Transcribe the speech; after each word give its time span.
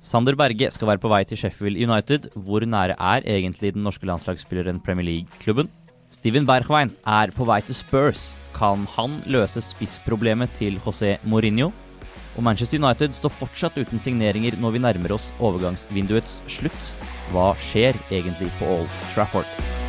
Sander 0.00 0.32
Berge 0.32 0.70
skal 0.72 0.88
være 0.88 1.00
på 1.02 1.10
vei 1.12 1.24
til 1.28 1.36
Sheffield 1.36 1.76
United. 1.76 2.30
Hvor 2.32 2.64
nære 2.64 2.96
er 2.96 3.26
egentlig 3.28 3.74
den 3.74 3.84
norske 3.84 4.08
landslagsspilleren 4.08 4.80
Premier 4.80 5.04
League-klubben? 5.04 5.68
Steven 6.10 6.46
Bergwijn 6.48 6.90
er 7.06 7.32
på 7.36 7.44
vei 7.44 7.60
til 7.60 7.76
Spurs. 7.76 8.38
Kan 8.56 8.86
han 8.96 9.20
løse 9.28 9.60
spissproblemet 9.60 10.56
til 10.56 10.80
José 10.86 11.18
Mourinho? 11.24 11.68
Og 12.36 12.42
Manchester 12.42 12.80
United 12.80 13.12
står 13.12 13.34
fortsatt 13.42 13.76
uten 13.76 14.00
signeringer 14.00 14.56
når 14.56 14.72
vi 14.76 14.82
nærmer 14.86 15.12
oss 15.18 15.34
overgangsvinduets 15.38 16.40
slutt. 16.48 16.80
Hva 17.34 17.52
skjer 17.60 18.00
egentlig 18.08 18.48
på 18.56 18.72
Old 18.80 18.88
Trafford? 19.12 19.79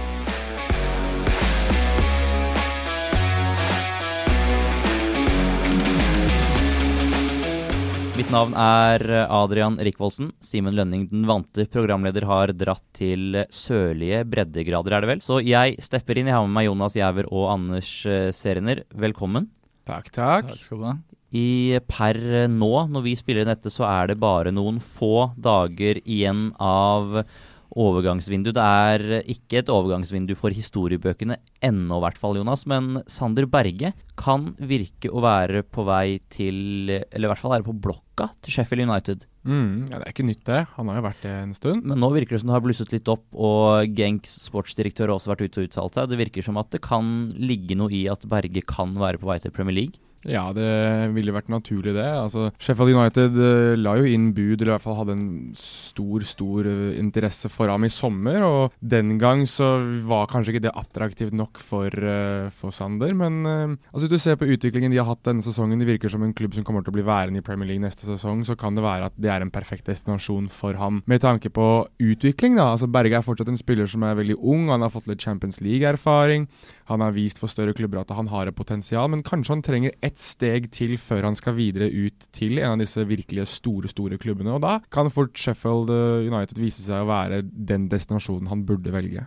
Mitt 8.21 8.29
navn 8.29 8.51
er 8.53 9.01
Adrian 9.33 9.79
Rikvoldsen. 9.81 10.27
Simen 10.45 10.75
Lønning, 10.77 11.07
den 11.09 11.23
vante 11.25 11.63
programleder, 11.73 12.27
har 12.29 12.51
dratt 12.53 12.83
til 12.93 13.39
sørlige 13.49 14.19
breddegrader, 14.29 14.93
er 14.93 15.01
det 15.01 15.09
vel. 15.09 15.23
Så 15.25 15.39
jeg 15.41 15.79
stepper 15.81 16.19
inn. 16.21 16.29
Jeg 16.29 16.37
har 16.37 16.45
med 16.45 16.53
meg 16.53 16.67
Jonas 16.67 16.93
Giæver 16.93 17.25
og 17.31 17.47
Anders 17.55 17.89
eh, 18.05 18.27
Seriner. 18.29 18.83
Velkommen. 18.93 19.47
Takk, 19.89 20.11
takk. 20.13 20.51
Takk 20.51 20.61
skal 20.67 20.83
du 20.83 20.85
ha. 20.91 20.93
I 21.33 21.79
per 21.89 22.21
nå, 22.53 22.69
når 22.93 23.07
vi 23.07 23.15
spiller 23.17 23.41
inn 23.41 23.55
dette, 23.55 23.73
så 23.73 23.89
er 23.89 24.13
det 24.13 24.19
bare 24.21 24.53
noen 24.53 24.77
få 24.85 25.31
dager 25.41 25.97
igjen 26.05 26.51
av 26.61 27.23
overgangsvindu. 27.71 28.51
Det 28.55 28.63
er 28.63 29.21
ikke 29.31 29.61
et 29.61 29.71
overgangsvindu 29.71 30.33
for 30.39 30.53
historiebøkene 30.55 31.37
ennå, 31.63 31.99
i 31.99 32.03
hvert 32.05 32.19
fall, 32.19 32.39
Jonas. 32.39 32.65
Men 32.69 33.01
Sander 33.11 33.47
Berge 33.49 33.93
kan 34.19 34.51
virke 34.59 35.11
å 35.11 35.23
være 35.23 35.63
på 35.63 35.85
vei 35.87 36.19
til 36.31 36.91
Eller 36.91 37.25
i 37.25 37.31
hvert 37.31 37.41
fall 37.41 37.55
være 37.55 37.67
på 37.67 37.77
blokka 37.87 38.29
til 38.43 38.57
Sheffield 38.57 38.85
United. 38.89 39.25
Mm, 39.47 39.87
ja, 39.89 39.97
Det 39.97 40.05
er 40.05 40.13
ikke 40.13 40.27
nytt, 40.27 40.43
det. 40.45 40.59
Han 40.75 40.91
har 40.91 40.99
jo 40.99 41.07
vært 41.07 41.23
det 41.25 41.31
en 41.31 41.55
stund. 41.57 41.87
Men 41.87 42.01
nå 42.03 42.11
virker 42.13 42.35
det 42.35 42.43
som 42.43 42.51
det 42.51 42.57
har 42.57 42.65
blusset 42.65 42.93
litt 42.93 43.09
opp, 43.11 43.25
og 43.33 43.95
Genks 43.97 44.35
sportsdirektør 44.45 45.09
har 45.09 45.17
også 45.17 45.33
vært 45.33 45.47
ute 45.47 45.63
og 45.63 45.69
uttalt 45.69 45.97
seg. 45.97 46.11
Det 46.11 46.21
virker 46.21 46.45
som 46.45 46.59
at 46.61 46.69
det 46.75 46.83
kan 46.85 47.31
ligge 47.39 47.77
noe 47.79 47.91
i 47.95 48.05
at 48.11 48.27
Berge 48.29 48.61
kan 48.67 48.93
være 48.99 49.21
på 49.21 49.29
vei 49.31 49.39
til 49.41 49.55
Premier 49.55 49.79
League. 49.79 49.97
Ja, 50.29 50.43
det 50.53 50.69
ville 51.15 51.33
vært 51.33 51.49
naturlig, 51.49 51.95
det. 51.95 52.05
Altså, 52.05 52.49
Sheffield 52.61 52.93
United 52.93 53.37
uh, 53.39 53.73
la 53.79 53.95
jo 53.97 54.05
inn 54.05 54.29
bud, 54.37 54.59
eller 54.59 54.69
i 54.69 54.73
hvert 54.75 54.83
fall 54.83 54.99
hadde 54.99 55.15
en 55.15 55.29
stor, 55.57 56.25
stor 56.27 56.67
uh, 56.69 56.91
interesse 56.99 57.49
for 57.49 57.71
ham 57.71 57.87
i 57.87 57.91
sommer. 57.91 58.45
Og 58.45 58.75
den 58.79 59.15
gang 59.21 59.47
så 59.49 59.73
var 60.05 60.29
kanskje 60.29 60.55
ikke 60.55 60.65
det 60.67 60.75
attraktivt 60.77 61.33
nok 61.37 61.61
for, 61.61 61.89
uh, 61.89 62.51
for 62.53 62.75
Sander. 62.75 63.15
Men 63.17 63.41
altså, 63.47 64.05
hvis 64.05 64.13
du 64.13 64.21
ser 64.21 64.37
på 64.37 64.49
utviklingen 64.53 64.93
de 64.93 64.99
har 65.01 65.09
hatt 65.09 65.25
denne 65.25 65.45
sesongen, 65.45 65.81
det 65.81 65.89
virker 65.89 66.11
som 66.11 66.21
en 66.25 66.35
klubb 66.37 66.53
som 66.57 66.67
kommer 66.67 66.85
til 66.85 66.93
å 66.93 66.99
bli 66.99 67.07
værende 67.07 67.41
i 67.41 67.45
Premier 67.45 67.71
League 67.71 67.83
neste 67.83 68.05
sesong, 68.05 68.45
så 68.45 68.57
kan 68.59 68.77
det 68.77 68.85
være 68.85 69.09
at 69.09 69.17
det 69.21 69.31
er 69.33 69.45
en 69.45 69.53
perfekt 69.53 69.89
destinasjon 69.89 70.51
for 70.53 70.77
ham 70.77 71.01
med 71.09 71.23
tanke 71.25 71.49
på 71.49 71.67
utvikling. 71.97 72.59
da. 72.59 72.71
Altså, 72.75 72.89
Berge 72.91 73.17
er 73.17 73.25
fortsatt 73.25 73.49
en 73.49 73.59
spiller 73.59 73.89
som 73.89 74.05
er 74.05 74.19
veldig 74.21 74.37
ung, 74.37 74.69
han 74.69 74.85
har 74.85 74.93
fått 74.93 75.09
litt 75.09 75.23
Champions 75.25 75.61
League-erfaring. 75.65 76.45
Han 76.91 77.03
har 77.03 77.15
vist 77.15 77.39
for 77.39 77.51
større 77.51 77.75
klubber 77.77 78.01
at 78.01 78.11
han 78.15 78.29
har 78.31 78.49
et 78.49 78.57
potensial, 78.57 79.07
men 79.11 79.23
kanskje 79.25 79.55
han 79.55 79.63
trenger 79.65 79.95
ett 80.03 80.19
steg 80.21 80.67
til 80.75 80.97
før 80.99 81.29
han 81.29 81.37
skal 81.37 81.55
videre 81.57 81.87
ut 81.87 82.27
til 82.35 82.59
en 82.59 82.75
av 82.75 82.81
disse 82.81 83.05
virkelige 83.07 83.47
store, 83.49 83.89
store 83.91 84.19
klubbene. 84.21 84.51
Og 84.57 84.63
da 84.63 84.77
kan 84.93 85.11
fort 85.13 85.37
Sheffield 85.39 85.91
eh, 85.93 86.27
United 86.27 86.59
vise 86.59 86.83
seg 86.83 87.05
å 87.05 87.09
være 87.09 87.41
den 87.47 87.87
destinasjonen 87.91 88.51
han 88.51 88.65
burde 88.67 88.93
velge. 88.93 89.25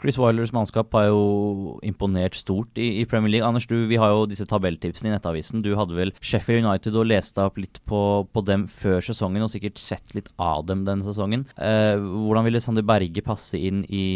Chris 0.00 0.18
Wilers 0.20 0.54
mannskap 0.54 0.92
har 0.96 1.10
jo 1.10 1.76
imponert 1.86 2.36
stort 2.38 2.80
i, 2.80 3.02
i, 3.02 3.06
Premier 3.08 3.34
League. 3.34 3.46
Anders, 3.46 3.68
du, 3.68 3.84
vi 3.90 4.00
har 4.00 4.14
jo 4.14 4.24
disse 4.30 4.46
tabelltipsene 4.48 5.10
i 5.10 5.14
Nettavisen. 5.14 5.62
Du 5.64 5.74
hadde 5.78 5.98
vel 5.98 6.14
Sheffield 6.24 6.64
United 6.64 6.96
og 6.96 7.10
leste 7.10 7.44
opp 7.44 7.60
litt 7.60 7.82
på, 7.88 8.00
på 8.32 8.46
dem 8.48 8.66
før 8.72 9.02
sesongen, 9.04 9.44
og 9.44 9.52
sikkert 9.52 9.82
sett 9.82 10.16
litt 10.16 10.32
av 10.40 10.64
dem 10.70 10.86
denne 10.88 11.06
sesongen. 11.06 11.46
Eh, 11.60 11.94
hvordan 12.00 12.48
ville 12.48 12.62
Sander 12.64 12.86
Berge 12.86 13.24
passe 13.26 13.60
inn 13.60 13.84
i, 13.88 14.06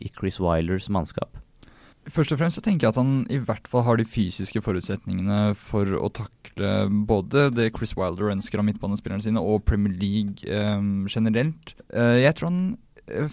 i 0.00 0.12
Chris 0.16 0.40
Wilers 0.42 0.90
mannskap? 0.92 1.38
Først 2.10 2.32
og 2.34 2.40
fremst 2.40 2.58
så 2.58 2.64
tenker 2.64 2.86
jeg 2.86 2.94
at 2.94 3.00
han 3.00 3.24
i 3.30 3.38
hvert 3.44 3.68
fall 3.70 3.84
har 3.86 3.98
de 4.00 4.06
fysiske 4.08 4.62
forutsetningene 4.64 5.54
for 5.58 5.86
å 5.98 6.10
takle 6.12 6.72
både 7.08 7.48
det 7.54 7.70
Chris 7.76 7.94
Wilder 7.98 8.32
ønsker 8.34 8.60
av 8.60 8.66
midtbanespillerne 8.66 9.24
sine, 9.24 9.42
og 9.42 9.64
Premier 9.68 9.94
League 9.94 10.46
eh, 10.46 10.82
generelt. 11.10 11.74
Eh, 11.94 12.22
jeg 12.24 12.36
tror 12.36 12.50
han 12.50 12.64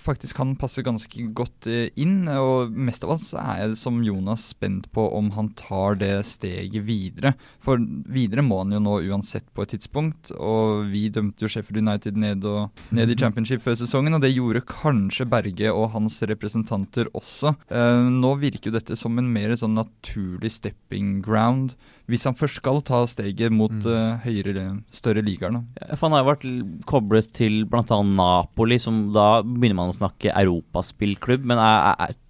faktisk 0.02 0.38
kan 0.40 0.56
passe 0.60 0.84
ganske 0.86 1.28
godt 1.38 1.68
eh, 1.72 1.90
inn. 2.00 2.28
Og 2.30 2.74
mest 2.74 3.06
av 3.06 3.16
alt 3.16 3.26
så 3.26 3.40
er 3.42 3.62
jeg 3.62 3.80
som 3.82 4.00
Jonas 4.06 4.50
spent 4.54 4.90
på 4.96 5.08
om 5.18 5.32
han 5.38 5.52
tar 5.60 6.00
det 6.02 6.14
steget 6.30 6.86
videre. 6.88 7.34
For 7.64 7.82
videre 8.12 8.46
må 8.46 8.62
han 8.64 8.76
jo 8.76 8.84
nå 8.84 9.00
uansett 9.10 9.48
på 9.54 9.66
et 9.66 9.76
tidspunkt. 9.76 10.32
Og 10.38 10.88
vi 10.92 11.08
dømte 11.14 11.46
jo 11.46 11.52
Sheffield 11.52 11.84
United 11.84 12.20
ned, 12.20 12.48
og, 12.48 12.72
ned 12.96 13.12
i 13.14 13.20
championship 13.20 13.66
før 13.66 13.78
sesongen, 13.80 14.18
og 14.18 14.24
det 14.24 14.34
gjorde 14.36 14.66
kanskje 14.68 15.30
Berge 15.30 15.74
og 15.74 15.92
hans 15.96 16.22
representanter 16.28 17.12
også. 17.18 17.56
Eh, 17.72 18.08
nå 18.08 18.36
virker 18.42 18.72
jo 18.72 18.78
dette 18.78 18.98
som 19.00 19.18
en 19.20 19.32
mer 19.32 19.56
sånn 19.58 19.78
naturlig 19.78 20.54
stepping 20.58 21.20
ground 21.26 21.78
hvis 22.08 22.24
han 22.24 22.38
først 22.40 22.62
skal 22.62 22.80
ta 22.88 23.02
steget 23.10 23.52
mot 23.52 23.74
mm. 23.74 23.88
uh, 23.92 24.20
høyere, 24.24 24.66
større 24.96 25.24
ligaer. 25.26 25.58
Ja, 25.76 25.98
han 26.00 26.16
har 26.16 26.24
jo 26.24 26.30
vært 26.30 26.46
koblet 26.88 27.34
til 27.36 27.66
bl.a. 27.68 27.84
Napoli, 28.08 28.78
som 28.80 29.10
da 29.16 29.42
begynner 29.44 29.67
man 29.76 29.92
å 29.92 29.98
snakke 29.98 30.32
europaspillklubb. 30.32 31.44
Men 31.50 31.60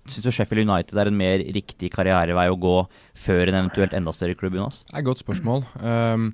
syns 0.08 0.26
du 0.26 0.32
Sheffield 0.32 0.66
United 0.66 0.98
er 0.98 1.12
en 1.12 1.20
mer 1.20 1.44
riktig 1.56 1.92
karrierevei 1.94 2.48
å 2.50 2.60
gå 2.60 2.78
før 3.20 3.52
en 3.52 3.60
eventuelt 3.62 3.96
enda 3.98 4.14
større 4.16 4.38
klubb? 4.40 4.58
Jonas? 4.58 4.84
Det 4.88 4.96
er 4.96 5.04
et 5.04 5.10
godt 5.10 5.22
spørsmål. 5.22 5.66
Um, 5.82 6.30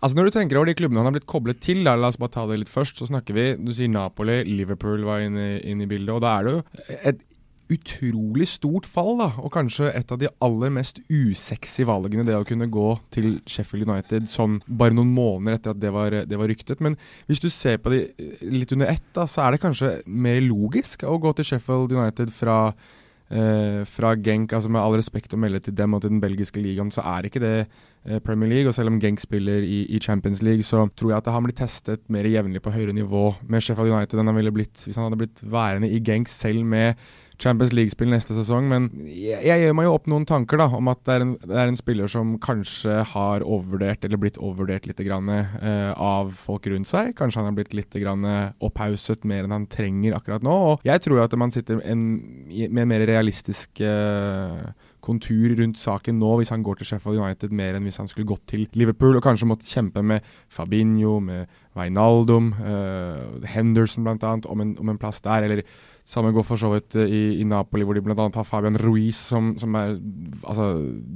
altså 0.00 0.18
Når 0.18 0.28
du 0.28 0.36
tenker 0.38 0.60
over 0.60 0.70
de 0.70 0.76
klubbene 0.78 1.02
han 1.02 1.10
har 1.10 1.18
blitt 1.18 1.30
koblet 1.30 1.60
til, 1.64 1.84
da, 1.84 1.96
la 1.98 2.12
oss 2.12 2.20
bare 2.20 2.36
ta 2.36 2.46
det 2.48 2.62
litt 2.62 2.72
først, 2.72 3.00
så 3.00 3.10
snakker 3.10 3.36
vi 3.36 3.48
Du 3.60 3.74
sier 3.76 3.92
Napoli, 3.92 4.40
Liverpool 4.48 5.04
var 5.08 5.26
inne, 5.26 5.58
inne 5.60 5.84
i 5.84 5.90
bildet. 5.90 6.14
og 6.14 6.24
Da 6.24 6.38
er 6.38 6.48
det 6.48 6.56
jo 6.56 7.00
et 7.12 7.24
utrolig 7.72 8.46
stort 8.48 8.86
fall, 8.88 9.18
da, 9.20 9.28
og 9.42 9.52
kanskje 9.52 9.90
et 9.92 10.12
av 10.12 10.20
de 10.20 10.30
aller 10.44 10.72
mest 10.72 11.00
usexy 11.12 11.84
valgene, 11.88 12.24
det 12.26 12.36
å 12.36 12.46
kunne 12.48 12.70
gå 12.72 12.90
til 13.14 13.38
Sheffield 13.48 13.88
United 13.88 14.30
sånn 14.32 14.58
bare 14.66 14.96
noen 14.96 15.10
måneder 15.12 15.58
etter 15.58 15.74
at 15.74 15.82
det 15.82 15.92
var, 15.94 16.16
det 16.28 16.38
var 16.40 16.48
ryktet. 16.48 16.80
Men 16.84 16.96
hvis 17.28 17.42
du 17.44 17.50
ser 17.52 17.80
på 17.82 17.92
de 17.92 18.06
eh, 18.08 18.46
litt 18.54 18.72
under 18.76 18.90
ett, 18.92 19.04
da, 19.16 19.26
så 19.28 19.44
er 19.44 19.54
det 19.54 19.64
kanskje 19.64 19.98
mer 20.06 20.40
logisk 20.44 21.04
å 21.04 21.18
gå 21.20 21.34
til 21.36 21.52
Sheffield 21.52 21.92
United 21.92 22.32
fra 22.34 22.58
eh, 22.72 23.84
fra 23.88 24.14
Genk, 24.16 24.52
altså 24.56 24.72
med 24.72 24.82
all 24.82 24.96
respekt 24.98 25.34
å 25.34 25.40
melde 25.40 25.60
til 25.64 25.76
dem 25.76 25.94
og 25.94 26.02
til 26.02 26.14
den 26.14 26.24
belgiske 26.24 26.62
ligaen, 26.62 26.92
så 26.94 27.04
er 27.04 27.28
ikke 27.28 27.42
det 27.44 27.54
eh, 27.60 28.18
Premier 28.24 28.50
League. 28.50 28.70
Og 28.70 28.76
selv 28.76 28.92
om 28.92 29.00
Genk 29.02 29.20
spiller 29.22 29.64
i, 29.64 29.84
i, 29.92 30.00
Champions 30.02 30.42
League, 30.42 30.66
så 30.66 30.86
tror 30.96 31.12
jeg 31.12 31.20
at 31.20 31.32
han 31.34 31.46
blir 31.46 31.56
testet 31.58 32.04
mer 32.12 32.28
jevnlig 32.28 32.64
på 32.64 32.72
høyere 32.74 32.96
nivå 32.96 33.30
med 33.44 33.64
Sheffield 33.64 33.92
United 33.94 34.20
enn 34.20 34.32
han 34.32 34.40
ville 34.40 34.54
blitt 34.54 34.86
hvis 34.86 34.98
han 34.98 35.08
hadde 35.08 35.20
blitt 35.20 35.44
værende 35.44 35.92
i 35.92 36.00
Genk, 36.04 36.30
selv 36.32 36.64
med 36.64 36.96
Champions 37.38 37.72
League-spill 37.74 38.10
neste 38.10 38.34
sesong. 38.36 38.66
Men 38.70 38.88
jeg, 39.06 39.38
jeg, 39.46 39.62
gjør 39.62 39.76
meg 39.78 39.88
jo 39.88 39.94
opp 39.94 40.08
noen 40.10 40.26
tanker 40.28 40.60
da, 40.60 40.68
om 40.74 40.90
at 40.90 41.02
det 41.06 41.14
er, 41.14 41.24
en, 41.24 41.34
det 41.44 41.60
er 41.62 41.70
en 41.70 41.78
spiller 41.78 42.10
som 42.10 42.34
kanskje 42.42 43.00
har 43.12 43.46
overvurdert, 43.46 44.04
eller 44.06 44.20
blitt 44.20 44.40
overvurdert 44.40 44.88
litt 44.90 45.02
grann, 45.06 45.30
uh, 45.30 45.92
av 45.94 46.34
folk 46.38 46.66
rundt 46.72 46.90
seg. 46.90 47.14
Kanskje 47.18 47.42
han 47.42 47.50
har 47.50 47.56
blitt 47.58 47.76
litt 47.76 47.94
grann, 48.02 48.26
opphauset 48.64 49.26
mer 49.28 49.46
enn 49.46 49.54
han 49.54 49.70
trenger 49.70 50.18
akkurat 50.18 50.44
nå. 50.46 50.58
Og 50.72 50.86
jeg 50.86 51.04
tror 51.04 51.24
at 51.24 51.38
man 51.38 51.54
sitter 51.54 51.82
en, 51.86 52.04
med 52.50 52.90
mer 52.90 53.06
realistisk 53.08 53.82
uh, 53.86 54.70
kontur 55.04 55.54
rundt 55.56 55.78
saken 55.80 56.18
nå 56.20 56.32
hvis 56.40 56.50
han 56.52 56.64
går 56.66 56.80
til 56.80 56.90
Sheffield 56.90 57.22
United 57.22 57.54
mer 57.54 57.76
enn 57.78 57.86
hvis 57.86 58.00
han 58.00 58.10
skulle 58.10 58.28
gått 58.28 58.44
til 58.50 58.66
Liverpool 58.76 59.16
og 59.16 59.24
kanskje 59.24 59.48
måtte 59.48 59.68
kjempe 59.68 60.02
med 60.04 60.26
Fabinho, 60.52 61.18
med 61.24 61.46
Wijnaldum, 61.78 62.50
uh, 62.58 63.46
Henderson 63.46 64.04
bl.a. 64.04 64.34
Om, 64.48 64.66
om 64.82 64.92
en 64.92 65.00
plass 65.00 65.22
der. 65.24 65.46
eller 65.46 65.62
samme 66.08 66.32
går 66.32 66.46
for 66.46 66.60
så 66.60 66.70
vidt 66.72 66.96
eh, 66.96 67.08
i, 67.08 67.22
i 67.42 67.46
Napoli, 67.48 67.84
hvor 67.84 67.96
de 67.96 68.04
bl.a. 68.04 68.28
har 68.34 68.46
Fabian 68.48 68.78
Ruiz 68.80 69.18
som, 69.30 69.52
som 69.60 69.74
er 69.76 69.98
altså, 70.42 70.70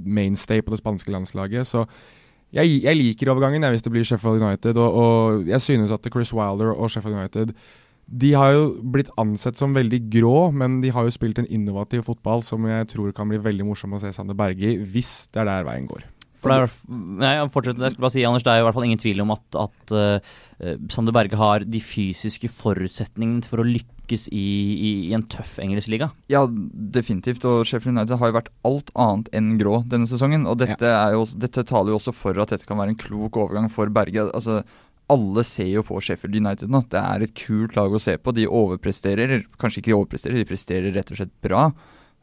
mainstay 0.05 0.61
på 0.61 0.75
det 0.75 0.83
spanske 0.83 1.15
landslaget. 1.15 1.67
Så 1.69 1.87
jeg, 2.53 2.83
jeg 2.85 2.99
liker 2.99 3.33
overgangen 3.33 3.65
jeg, 3.65 3.77
hvis 3.77 3.87
det 3.87 3.95
blir 3.95 4.05
Sheffield 4.05 4.43
United. 4.43 4.77
Og, 4.77 4.99
og, 5.03 5.47
jeg 5.49 5.61
synes 5.65 5.95
at 5.95 6.13
Chris 6.13 6.35
Wilder 6.37 6.75
og 6.75 6.93
Sheffield 6.93 7.17
United 7.17 7.57
de 8.13 8.33
har 8.37 8.51
jo 8.53 8.65
blitt 8.93 9.09
ansett 9.17 9.57
som 9.57 9.73
veldig 9.73 10.03
grå, 10.13 10.51
men 10.53 10.81
de 10.83 10.91
har 10.93 11.07
jo 11.07 11.15
spilt 11.15 11.39
en 11.41 11.49
innovativ 11.49 12.03
fotball 12.05 12.43
som 12.45 12.67
jeg 12.69 12.91
tror 12.93 13.15
kan 13.17 13.31
bli 13.31 13.39
veldig 13.41 13.65
morsom 13.65 13.95
å 13.97 14.01
se 14.03 14.11
Sander 14.13 14.37
Berge 14.37 14.75
i, 14.75 14.75
hvis 14.77 15.31
det 15.33 15.41
er 15.41 15.49
der 15.49 15.69
veien 15.71 15.87
går. 15.89 16.03
For 16.43 16.51
det 16.51 16.59
er, 16.59 16.73
nei, 17.23 17.33
fortsett, 17.55 17.79
jeg 17.79 17.95
skal 17.95 18.05
bare 18.05 18.15
si, 18.17 18.25
Anders, 18.27 18.43
det 18.43 18.51
er 18.51 18.59
jo 18.59 18.65
i 18.65 18.67
hvert 18.67 18.77
fall 18.79 18.87
ingen 18.89 19.01
tvil 19.03 19.23
om 19.23 19.33
at, 19.35 19.59
at 19.63 19.95
uh, 19.95 20.33
Sander 20.91 21.15
Berge 21.15 21.39
har 21.39 21.67
de 21.67 21.81
fysiske 21.83 22.51
forutsetningene 22.51 23.47
for 23.47 23.63
å 23.63 23.67
lykkes 23.67 24.29
i, 24.35 24.43
i, 24.43 24.91
i, 25.09 25.13
en 25.15 25.27
tøff 25.31 25.57
engelsk 25.63 25.93
liga. 25.93 26.11
Ja, 26.33 26.45
definitivt. 26.97 27.47
Og 27.49 27.63
Sheffield 27.69 27.95
United 27.95 28.19
har 28.19 28.33
jo 28.33 28.39
vært 28.41 28.53
alt 28.69 28.91
annet 28.99 29.31
enn 29.39 29.55
grå 29.61 29.81
denne 29.91 30.11
sesongen. 30.11 30.49
Og 30.51 30.59
dette, 30.65 30.83
ja. 30.83 31.09
jo, 31.15 31.25
dette 31.39 31.67
taler 31.69 31.95
jo 31.95 32.01
også 32.01 32.15
for 32.17 32.43
at 32.43 32.55
dette 32.55 32.67
kan 32.69 32.83
være 32.83 32.95
en 32.97 33.01
klok 33.01 33.39
overgang 33.45 33.71
for 33.73 33.91
Berge. 33.95 34.27
Altså, 34.31 34.61
alle 35.13 35.47
ser 35.47 35.71
jo 35.71 35.87
på 35.87 36.03
Sheffield 36.03 36.39
United 36.43 36.71
nå. 36.73 36.85
Det 36.91 37.01
er 37.01 37.27
et 37.27 37.35
kult 37.39 37.79
lag 37.79 37.95
å 37.95 38.03
se 38.03 38.19
på. 38.19 38.35
De 38.35 38.51
overpresterer. 38.51 39.43
Kanskje 39.63 39.83
ikke 39.83 39.93
de 39.93 39.99
overpresterer, 39.99 40.43
de 40.43 40.51
presterer 40.51 40.95
rett 40.95 41.11
og 41.15 41.23
slett 41.23 41.35
bra. 41.45 41.69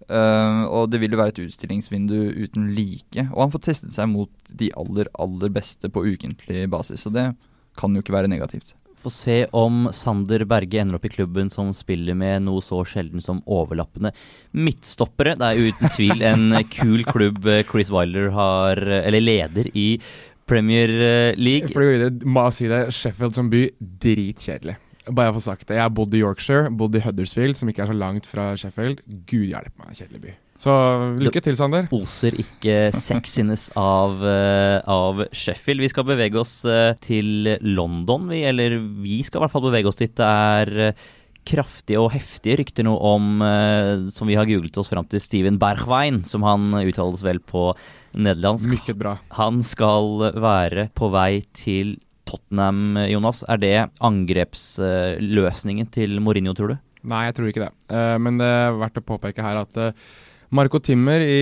Uh, 0.07 0.65
og 0.71 0.89
det 0.93 1.01
vil 1.03 1.13
jo 1.13 1.19
være 1.19 1.35
et 1.35 1.41
utstillingsvindu 1.45 2.17
uten 2.45 2.69
like. 2.75 3.27
Og 3.33 3.43
han 3.43 3.53
får 3.53 3.65
testet 3.67 3.95
seg 3.95 4.09
mot 4.11 4.31
de 4.61 4.71
aller, 4.79 5.09
aller 5.19 5.53
beste 5.53 5.91
på 5.91 6.05
ukentlig 6.07 6.67
basis, 6.71 7.05
og 7.09 7.17
det 7.17 7.31
kan 7.79 7.93
jo 7.93 8.03
ikke 8.03 8.15
være 8.15 8.31
negativt. 8.31 8.73
Få 8.99 9.11
se 9.13 9.37
om 9.55 9.85
Sander 9.95 10.43
Berge 10.49 10.81
ender 10.81 10.97
opp 10.97 11.05
i 11.07 11.11
klubben 11.13 11.47
som 11.53 11.69
spiller 11.75 12.17
med 12.19 12.43
noe 12.43 12.59
så 12.63 12.81
sjelden 12.83 13.23
som 13.23 13.39
overlappende 13.47 14.11
midtstoppere. 14.51 15.37
Det 15.39 15.47
er 15.47 15.69
uten 15.69 15.93
tvil 15.95 16.25
en 16.27 16.57
kul 16.73 17.05
klubb 17.07 17.47
Chris 17.69 17.93
Wilder 17.95 18.33
har, 18.35 18.81
eller 18.99 19.23
leder 19.23 19.71
i 19.71 19.93
Premier 20.49 20.91
League. 21.39 21.71
For 21.71 21.85
å 21.85 21.87
gå 21.87 21.95
videre, 21.95 22.27
må 22.27 22.49
jeg 22.49 22.57
si 22.57 22.69
det, 22.73 22.83
Sheffield 22.97 23.39
som 23.39 23.53
by, 23.53 23.69
dritkjedelig. 24.03 24.75
Bare 25.07 25.29
jeg 25.29 25.37
får 25.39 25.45
sagt 25.45 25.65
det. 25.69 25.77
Jeg 25.79 25.85
har 25.85 25.95
bodd 25.95 26.13
i 26.13 26.21
Yorkshire, 26.21 26.69
bodd 26.75 26.97
i 26.97 27.01
Huddersfield, 27.01 27.57
som 27.57 27.71
ikke 27.71 27.85
er 27.85 27.91
så 27.91 27.97
langt 27.97 28.27
fra 28.29 28.51
Sheffield. 28.59 28.99
Gud 29.29 29.47
hjelpe 29.47 29.73
meg, 29.79 29.95
kjedelig 29.95 30.23
by. 30.25 30.33
Så 30.59 30.73
lykke 31.23 31.41
til, 31.43 31.55
Sander. 31.55 31.87
Oser 31.95 32.35
ikke 32.41 32.89
sexiness 32.91 33.69
av, 33.79 34.17
uh, 34.19 34.83
av, 34.83 35.23
Sheffield. 35.31 35.85
Vi 35.85 35.91
skal 35.93 36.07
bevege 36.09 36.41
oss 36.41 36.57
uh, 36.67 36.91
til 36.99 37.47
London, 37.63 38.27
vi. 38.27 38.43
Eller 38.49 38.75
vi 38.75 39.21
skal 39.23 39.39
i 39.39 39.45
hvert 39.45 39.55
fall 39.55 39.69
bevege 39.69 39.87
oss 39.89 40.01
dit. 40.01 40.11
Det 40.19 40.27
er 40.27 40.91
uh, 40.91 41.07
kraftige 41.47 42.03
og 42.03 42.11
heftige 42.11 42.59
rykter 42.59 42.85
nå 42.85 42.91
om, 43.09 43.39
som 44.13 44.27
vi 44.29 44.35
har 44.37 44.45
googlet 44.45 44.75
oss 44.77 44.91
fram 44.91 45.07
til, 45.09 45.23
Steven 45.23 45.55
Berchwein, 45.57 46.19
som 46.27 46.43
han 46.45 46.75
uttales 46.83 47.23
vel 47.25 47.39
på 47.41 47.71
nederlandsk. 48.13 48.69
Mykket 48.69 48.99
bra. 48.99 49.15
Han 49.39 49.63
skal 49.65 50.27
være 50.35 50.89
på 50.99 51.09
vei 51.15 51.39
til 51.57 51.95
Tottenham, 52.27 52.97
Jonas. 53.09 53.43
Er 53.47 53.61
det 53.61 53.75
angrepsløsningen 54.05 55.91
til 55.93 56.19
Mourinho, 56.23 56.55
tror 56.57 56.73
du? 56.73 56.79
Nei, 57.09 57.25
jeg 57.29 57.37
tror 57.37 57.47
ikke 57.51 57.67
det. 57.67 57.99
men 58.19 58.41
det 58.41 58.47
er 58.47 58.75
verdt 58.75 58.99
å 58.99 59.05
påpeke 59.07 59.45
her 59.45 59.61
at 59.61 59.77
Marco 60.49 60.79
Timmer 60.81 61.21
i 61.21 61.41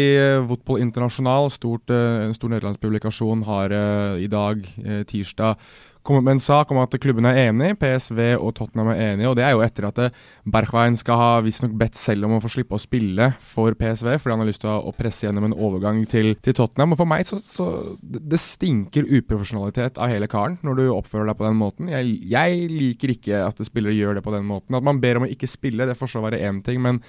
Fotball 0.50 0.82
Internasjonal, 0.84 1.52
stort, 1.54 1.92
en 1.92 2.34
stor 2.36 2.52
nederlandsk 2.52 2.82
publikasjon, 2.84 3.46
har 3.48 3.72
i 4.20 4.28
dag, 4.28 4.66
tirsdag, 5.08 5.56
kommet 6.08 6.24
med 6.24 6.38
en 6.38 6.42
sak 6.44 6.72
om 6.72 6.80
at 6.80 6.96
klubben 7.04 7.28
er 7.28 7.50
enig. 7.50 7.74
PSV 7.82 8.20
og 8.38 8.54
Tottenham 8.56 8.94
er 8.94 9.02
enige. 9.10 9.30
og 9.30 9.36
Det 9.36 9.44
er 9.44 9.54
jo 9.56 9.64
etter 9.66 9.88
at 9.90 10.00
Berchwein 10.48 10.96
skal 11.00 11.20
ha 11.20 11.30
visstnok 11.44 11.76
bedt 11.80 12.00
selv 12.00 12.28
om 12.28 12.38
å 12.38 12.42
få 12.44 12.52
slippe 12.54 12.78
å 12.78 12.82
spille 12.82 13.34
for 13.44 13.76
PSV, 13.78 14.14
fordi 14.16 14.36
han 14.36 14.44
har 14.44 14.50
lyst 14.50 14.64
til 14.64 14.72
å, 14.72 14.96
presse 14.98 15.28
gjennom 15.28 15.50
en 15.50 15.56
overgang 15.56 16.02
til, 16.10 16.34
til 16.44 16.56
Tottenham. 16.58 16.96
Og 16.96 17.02
For 17.02 17.10
meg 17.10 17.28
så, 17.28 17.42
så 17.44 17.70
det 18.02 18.40
stinker 18.42 19.10
uprofesjonalitet 19.20 20.00
av 20.00 20.14
hele 20.14 20.30
karen 20.32 20.60
når 20.66 20.80
du 20.80 20.86
oppfører 20.96 21.32
deg 21.32 21.40
på 21.40 21.48
den 21.50 21.60
måten. 21.60 21.92
Jeg, 21.92 22.20
jeg 22.32 22.68
liker 22.72 23.16
ikke 23.18 23.44
at 23.50 23.66
spillere 23.68 23.98
gjør 23.98 24.20
det 24.20 24.28
på 24.28 24.36
den 24.36 24.48
måten. 24.48 24.80
At 24.80 24.88
man 24.88 25.04
ber 25.04 25.20
om 25.20 25.28
å 25.28 25.34
ikke 25.34 25.50
spille, 25.52 25.90
det 25.90 26.00
får 26.00 26.16
så 26.16 26.24
være 26.24 26.42
én 26.48 26.64
ting. 26.66 26.80
men 26.84 27.04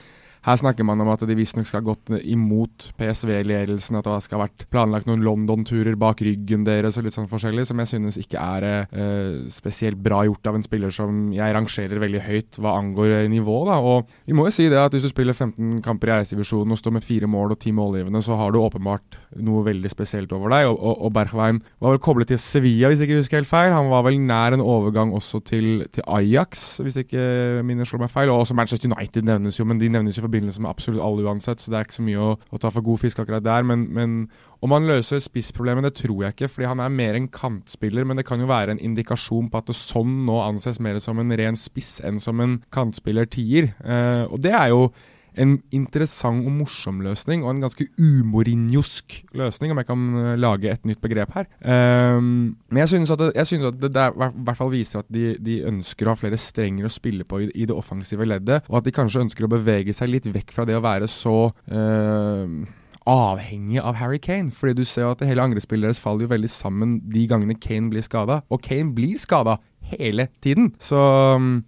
her 0.48 0.58
snakker 0.60 0.86
man 0.86 1.02
om 1.04 1.10
at 1.12 1.22
de 1.28 1.36
visstnok 1.36 1.68
skal 1.68 1.82
ha 1.82 1.90
gått 1.90 2.12
imot 2.24 2.90
PSV-ledelsen, 2.98 3.98
at 3.98 4.06
det 4.08 4.16
skal 4.24 4.38
ha 4.38 4.46
vært 4.46 4.64
planlagt 4.72 5.08
noen 5.08 5.24
London-turer 5.26 5.98
bak 6.00 6.22
ryggen 6.24 6.64
deres 6.64 6.96
og 6.96 7.04
litt 7.04 7.16
sånn 7.16 7.28
forskjellig, 7.28 7.66
som 7.68 7.80
jeg 7.82 7.90
synes 7.92 8.18
ikke 8.20 8.40
er 8.40 8.66
eh, 8.68 9.48
spesielt 9.52 10.00
bra 10.00 10.22
gjort 10.26 10.48
av 10.48 10.58
en 10.58 10.64
spiller 10.64 10.94
som 10.94 11.28
jeg 11.36 11.54
rangerer 11.54 12.00
veldig 12.00 12.22
høyt 12.24 12.60
hva 12.62 12.76
angår 12.80 13.14
eh, 13.18 13.28
nivå. 13.30 13.58
da, 13.68 13.78
og 13.78 14.08
Vi 14.28 14.36
må 14.36 14.48
jo 14.48 14.54
si 14.56 14.68
det 14.72 14.80
at 14.80 14.94
hvis 14.96 15.04
du 15.04 15.12
spiller 15.12 15.36
15 15.36 15.82
kamper 15.84 16.12
i 16.12 16.16
æresdivisjonen 16.18 16.72
og 16.72 16.80
står 16.80 16.96
med 16.96 17.06
fire 17.06 17.28
mål 17.30 17.54
og 17.54 17.60
ti 17.62 17.74
målgivende, 17.74 18.22
så 18.24 18.38
har 18.40 18.54
du 18.54 18.60
åpenbart 18.62 19.18
noe 19.44 19.64
veldig 19.68 19.92
spesielt 19.92 20.32
over 20.32 20.54
deg. 20.54 20.70
Og, 20.70 20.78
og, 20.78 21.04
og 21.08 21.14
Bergwijn 21.16 21.60
var 21.82 21.94
vel 21.94 22.02
koblet 22.04 22.32
til 22.32 22.40
Sevilla, 22.40 22.88
hvis 22.88 23.02
jeg 23.02 23.10
ikke 23.10 23.20
husker 23.20 23.42
helt 23.42 23.52
feil. 23.52 23.74
Han 23.76 23.92
var 23.92 24.06
vel 24.08 24.16
nær 24.20 24.56
en 24.56 24.64
overgang 24.64 25.12
også 25.16 25.42
til, 25.44 25.84
til 25.92 26.06
Ajax, 26.08 26.78
hvis 26.80 27.00
ikke 27.04 27.62
minner 27.66 27.88
slår 27.88 28.06
meg 28.06 28.14
feil. 28.14 28.32
Og 28.32 28.46
også 28.46 28.56
Manchester 28.56 28.88
United 28.90 29.28
nevnes 29.28 29.60
jo, 29.60 29.68
men 29.68 29.80
de 29.80 29.92
nevnes 29.92 30.16
jo 30.16 30.24
forbindelse 30.38 30.62
med 30.62 30.70
absolutt 30.70 31.02
alle 31.02 31.26
uansett, 31.26 31.60
så 31.60 31.70
det 31.70 31.78
er 31.78 31.88
ikke 31.88 31.98
så 31.98 32.06
mye 32.06 32.22
å, 32.22 32.30
å 32.38 32.60
ta 32.62 32.70
for 32.72 32.86
god 32.86 33.02
fisk 33.02 33.18
akkurat 33.22 33.44
der. 33.44 33.66
Men, 33.66 33.88
men 33.94 34.16
om 34.64 34.74
han 34.74 34.86
løser 34.88 35.22
spissproblemet, 35.22 35.88
det 35.88 35.98
tror 36.00 36.24
jeg 36.24 36.36
ikke, 36.36 36.50
fordi 36.54 36.70
han 36.70 36.82
er 36.82 36.94
mer 36.94 37.18
en 37.18 37.28
kantspiller. 37.28 38.06
Men 38.06 38.20
det 38.20 38.26
kan 38.28 38.40
jo 38.42 38.50
være 38.50 38.76
en 38.76 38.82
indikasjon 38.82 39.50
på 39.50 39.60
at 39.60 39.70
det 39.70 39.78
sånn 39.78 40.24
nå 40.28 40.40
anses 40.44 40.80
mer 40.82 40.98
som 41.02 41.20
en 41.22 41.34
ren 41.38 41.58
spiss 41.58 41.98
enn 42.06 42.22
som 42.22 42.40
en 42.44 42.58
kantspiller-tier. 42.74 43.72
Eh, 43.82 44.24
og 44.30 44.42
det 44.44 44.54
er 44.54 44.72
jo 44.74 44.88
en 45.36 45.56
interessant 45.74 46.46
og 46.46 46.54
morsom 46.60 47.02
løsning, 47.04 47.44
og 47.44 47.52
en 47.52 47.62
ganske 47.66 47.88
umorinjosk 47.98 49.18
løsning, 49.38 49.72
om 49.72 49.82
jeg 49.82 49.88
kan 49.90 50.06
lage 50.40 50.72
et 50.72 50.88
nytt 50.88 51.02
begrep 51.04 51.34
her. 51.36 51.48
Um, 51.62 52.56
men 52.70 52.82
jeg 52.84 52.94
synes 52.94 53.12
at 53.14 53.22
det, 53.22 53.46
synes 53.48 53.70
at 53.70 53.80
det, 53.80 53.92
der, 53.94 54.16
hvert 54.16 54.58
fall 54.58 54.72
viser 54.72 55.02
at 55.02 55.12
de, 55.12 55.36
de, 55.42 55.60
ønsker 55.68 56.08
å 56.08 56.14
ha 56.14 56.18
flere 56.18 56.40
strenger 56.40 56.88
å 56.88 56.92
spille 56.92 57.26
på 57.28 57.42
i, 57.44 57.50
i, 57.54 57.68
det 57.68 57.76
offensive 57.76 58.26
leddet, 58.26 58.66
og 58.68 58.80
at 58.80 58.88
de 58.88 58.94
kanskje 58.94 59.24
ønsker 59.26 59.46
å 59.46 59.52
bevege 59.52 59.94
seg 59.96 60.12
litt 60.12 60.28
vekk 60.32 60.54
fra 60.54 60.66
det 60.68 60.78
å 60.78 60.84
være 60.84 61.08
så 61.10 61.38
uh, 61.48 62.46
avhengig 63.08 63.80
av 63.80 63.96
Harry 64.00 64.20
Kane. 64.22 64.52
Fordi 64.54 64.76
du 64.80 64.84
ser 64.88 65.08
at 65.08 65.24
hele 65.26 65.44
angrepsspillet 65.44 65.88
deres 65.88 66.02
faller 66.02 66.26
jo 66.26 66.34
veldig 66.34 66.50
sammen 66.52 66.98
de 67.12 67.26
gangene 67.30 67.56
Kane 67.58 67.92
blir 67.92 68.04
skada. 68.04 68.42
Og 68.52 68.62
Kane 68.64 68.94
blir 68.96 69.18
skada 69.20 69.58
hele 69.94 70.28
tiden. 70.44 70.74
Så 70.82 70.98
um, 71.36 71.62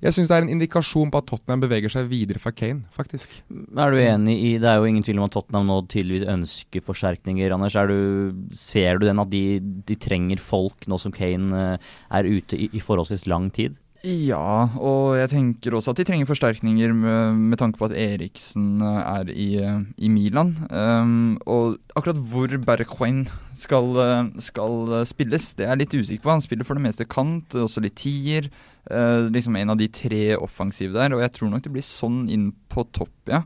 jeg 0.00 0.16
syns 0.16 0.30
det 0.30 0.36
er 0.36 0.46
en 0.46 0.52
indikasjon 0.54 1.10
på 1.12 1.20
at 1.20 1.26
Tottenham 1.28 1.60
beveger 1.60 1.92
seg 1.92 2.06
videre 2.08 2.40
fra 2.40 2.52
Kane, 2.56 2.86
faktisk. 2.96 3.34
Er 3.50 3.92
du 3.92 3.98
enig 4.00 4.36
i 4.40 4.52
Det 4.62 4.68
er 4.70 4.78
jo 4.80 4.88
ingen 4.88 5.04
tvil 5.04 5.20
om 5.20 5.26
at 5.26 5.34
Tottenham 5.36 5.68
nå 5.68 5.76
tydeligvis 5.92 6.24
ønsker 6.24 6.84
forsterkninger. 6.86 7.52
Anders, 7.52 7.76
du, 7.90 8.32
ser 8.56 8.96
du 8.96 9.04
den 9.06 9.20
at 9.20 9.30
de, 9.32 9.60
de, 9.60 9.98
trenger 10.00 10.40
folk 10.40 10.88
nå 10.88 10.96
som 11.02 11.12
Kane 11.12 11.52
eh, 11.76 11.92
er 12.16 12.30
ute 12.32 12.56
i, 12.56 12.70
i 12.72 12.80
forholdsvis 12.80 13.28
lang 13.28 13.50
tid? 13.52 13.76
Ja, 14.00 14.70
og 14.80 15.18
jeg 15.18 15.28
tenker 15.28 15.74
også 15.76 15.92
at 15.92 15.98
de 16.00 16.06
trenger 16.08 16.28
forsterkninger 16.28 16.92
med, 16.96 17.40
med 17.52 17.58
tanke 17.60 17.76
på 17.76 17.90
at 17.90 17.92
Eriksen 17.92 18.80
eh, 18.80 19.00
er 19.02 19.28
i, 19.28 19.48
eh, 19.60 19.82
i 20.00 20.08
Milan. 20.08 20.54
Um, 20.72 21.34
og 21.44 21.76
akkurat 21.92 22.16
hvor 22.32 22.54
Bergwijn 22.64 23.26
skal, 23.60 23.90
eh, 24.00 24.30
skal, 24.40 25.04
spilles, 25.04 25.50
det 25.58 25.66
er 25.66 25.74
jeg 25.74 25.82
litt 25.82 25.98
usikker 25.98 26.24
på. 26.24 26.32
Han 26.32 26.44
spiller 26.44 26.64
for 26.64 26.80
det 26.80 26.86
meste 26.86 27.04
kant, 27.04 27.52
også 27.52 27.84
litt 27.84 27.98
tier. 28.00 28.48
Uh, 28.88 29.28
liksom 29.28 29.60
en 29.60 29.74
av 29.74 29.76
de 29.76 29.90
tre 29.92 30.22
offensive 30.38 30.96
der, 30.96 31.12
og 31.12 31.20
jeg 31.20 31.36
tror 31.36 31.52
nok 31.52 31.66
det 31.66 31.74
blir 31.74 31.84
sånn 31.84 32.22
inn 32.32 32.54
på 32.72 32.86
topp, 32.96 33.12
ja. 33.28 33.44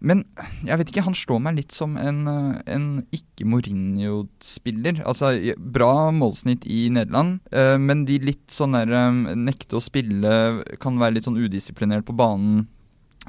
Men 0.00 0.24
jeg 0.64 0.80
vet 0.80 0.90
ikke, 0.92 1.04
han 1.04 1.16
slår 1.16 1.42
meg 1.44 1.58
litt 1.58 1.76
som 1.76 1.96
en, 2.00 2.24
eh, 2.28 2.58
en 2.72 2.88
ikke-Mourinho-spiller. 3.14 5.04
Altså, 5.04 5.34
bra 5.60 6.10
målsnitt 6.14 6.64
i 6.66 6.88
Nederland, 6.92 7.40
eh, 7.52 7.76
men 7.76 8.06
de 8.08 8.18
litt 8.24 8.48
sånn 8.48 8.76
der 8.78 8.90
eh, 8.96 9.22
nekte 9.36 9.76
å 9.76 9.84
spille, 9.84 10.34
kan 10.80 11.00
være 11.00 11.18
litt 11.18 11.28
sånn 11.28 11.40
udisiplinert 11.40 12.08
på 12.08 12.16
banen. 12.16 12.68